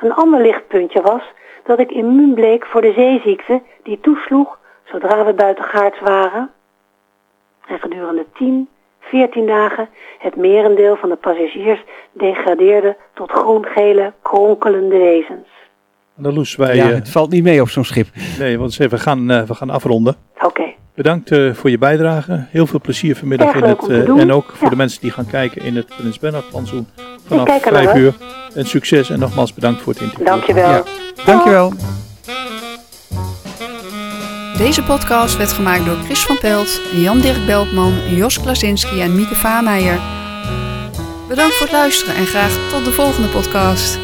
Een 0.00 0.14
ander 0.14 0.40
lichtpuntje 0.40 1.02
was 1.02 1.22
dat 1.64 1.78
ik 1.78 1.90
immuun 1.90 2.34
bleek 2.34 2.66
voor 2.66 2.80
de 2.80 2.92
zeeziekte 2.92 3.62
die 3.82 4.00
toesloeg 4.00 4.58
zodra 4.84 5.24
we 5.24 5.32
buitengaards 5.32 6.00
waren. 6.00 6.50
En 7.66 7.78
gedurende 7.78 8.26
10, 8.34 8.68
14 9.00 9.46
dagen 9.46 9.88
het 10.18 10.36
merendeel 10.36 10.96
van 10.96 11.08
de 11.08 11.16
passagiers 11.16 11.84
degradeerde 12.12 12.96
tot 13.14 13.30
groen-gele, 13.30 14.12
kronkelende 14.22 14.98
wezens. 14.98 15.48
Wij... 16.56 16.76
ja, 16.76 16.88
eh, 16.88 16.94
het 16.94 17.10
valt 17.10 17.30
niet 17.30 17.42
mee 17.42 17.60
op 17.60 17.68
zo'n 17.68 17.84
schip. 17.84 18.06
nee, 18.38 18.58
want 18.58 18.76
we 18.76 18.98
gaan, 18.98 19.30
eh, 19.30 19.42
we 19.42 19.54
gaan 19.54 19.70
afronden. 19.70 20.16
Oké, 20.40 20.69
Bedankt 21.02 21.30
eh, 21.30 21.50
voor 21.54 21.70
je 21.70 21.78
bijdrage. 21.78 22.44
Heel 22.50 22.66
veel 22.66 22.80
plezier 22.80 23.16
vanmiddag 23.16 23.54
in 23.54 23.62
het... 23.62 23.88
eh, 23.88 24.08
en 24.08 24.32
ook 24.32 24.44
voor 24.54 24.62
Ja. 24.64 24.68
de 24.68 24.76
mensen 24.76 25.00
die 25.00 25.10
gaan 25.10 25.26
kijken 25.26 25.62
in 25.62 25.76
het 25.76 25.86
Prins 25.86 26.18
Bernhard 26.18 26.48
plantsoen 26.50 26.88
vanaf 27.26 27.44
kijk 27.44 27.64
er 27.64 27.72
naar 27.72 27.82
5 27.82 27.94
uit. 27.94 28.02
uur. 28.02 28.14
En 28.54 28.66
succes 28.66 29.10
en 29.10 29.18
nogmaals 29.18 29.54
bedankt 29.54 29.82
voor 29.82 29.92
het 29.92 30.02
interview. 30.02 30.26
dankjewel. 30.26 30.70
Ja. 30.70 30.82
Dankjewel. 31.24 31.72
Deze 34.58 34.82
podcast 34.82 35.36
werd 35.36 35.52
gemaakt 35.52 35.84
door 35.84 35.96
Chris 36.04 36.20
van 36.26 36.38
Pelt, 36.38 36.80
Jan-Dirk 36.94 37.46
Beltman, 37.46 37.92
Jos 38.16 38.40
Klasinski 38.40 39.00
en 39.00 39.14
Mieke 39.16 39.34
Vaameijer. 39.34 39.98
Bedankt 41.28 41.54
voor 41.54 41.66
het 41.66 41.76
luisteren 41.76 42.14
en 42.14 42.26
graag 42.26 42.52
tot 42.72 42.84
de 42.84 42.92
volgende 42.92 43.28
podcast. 43.28 43.98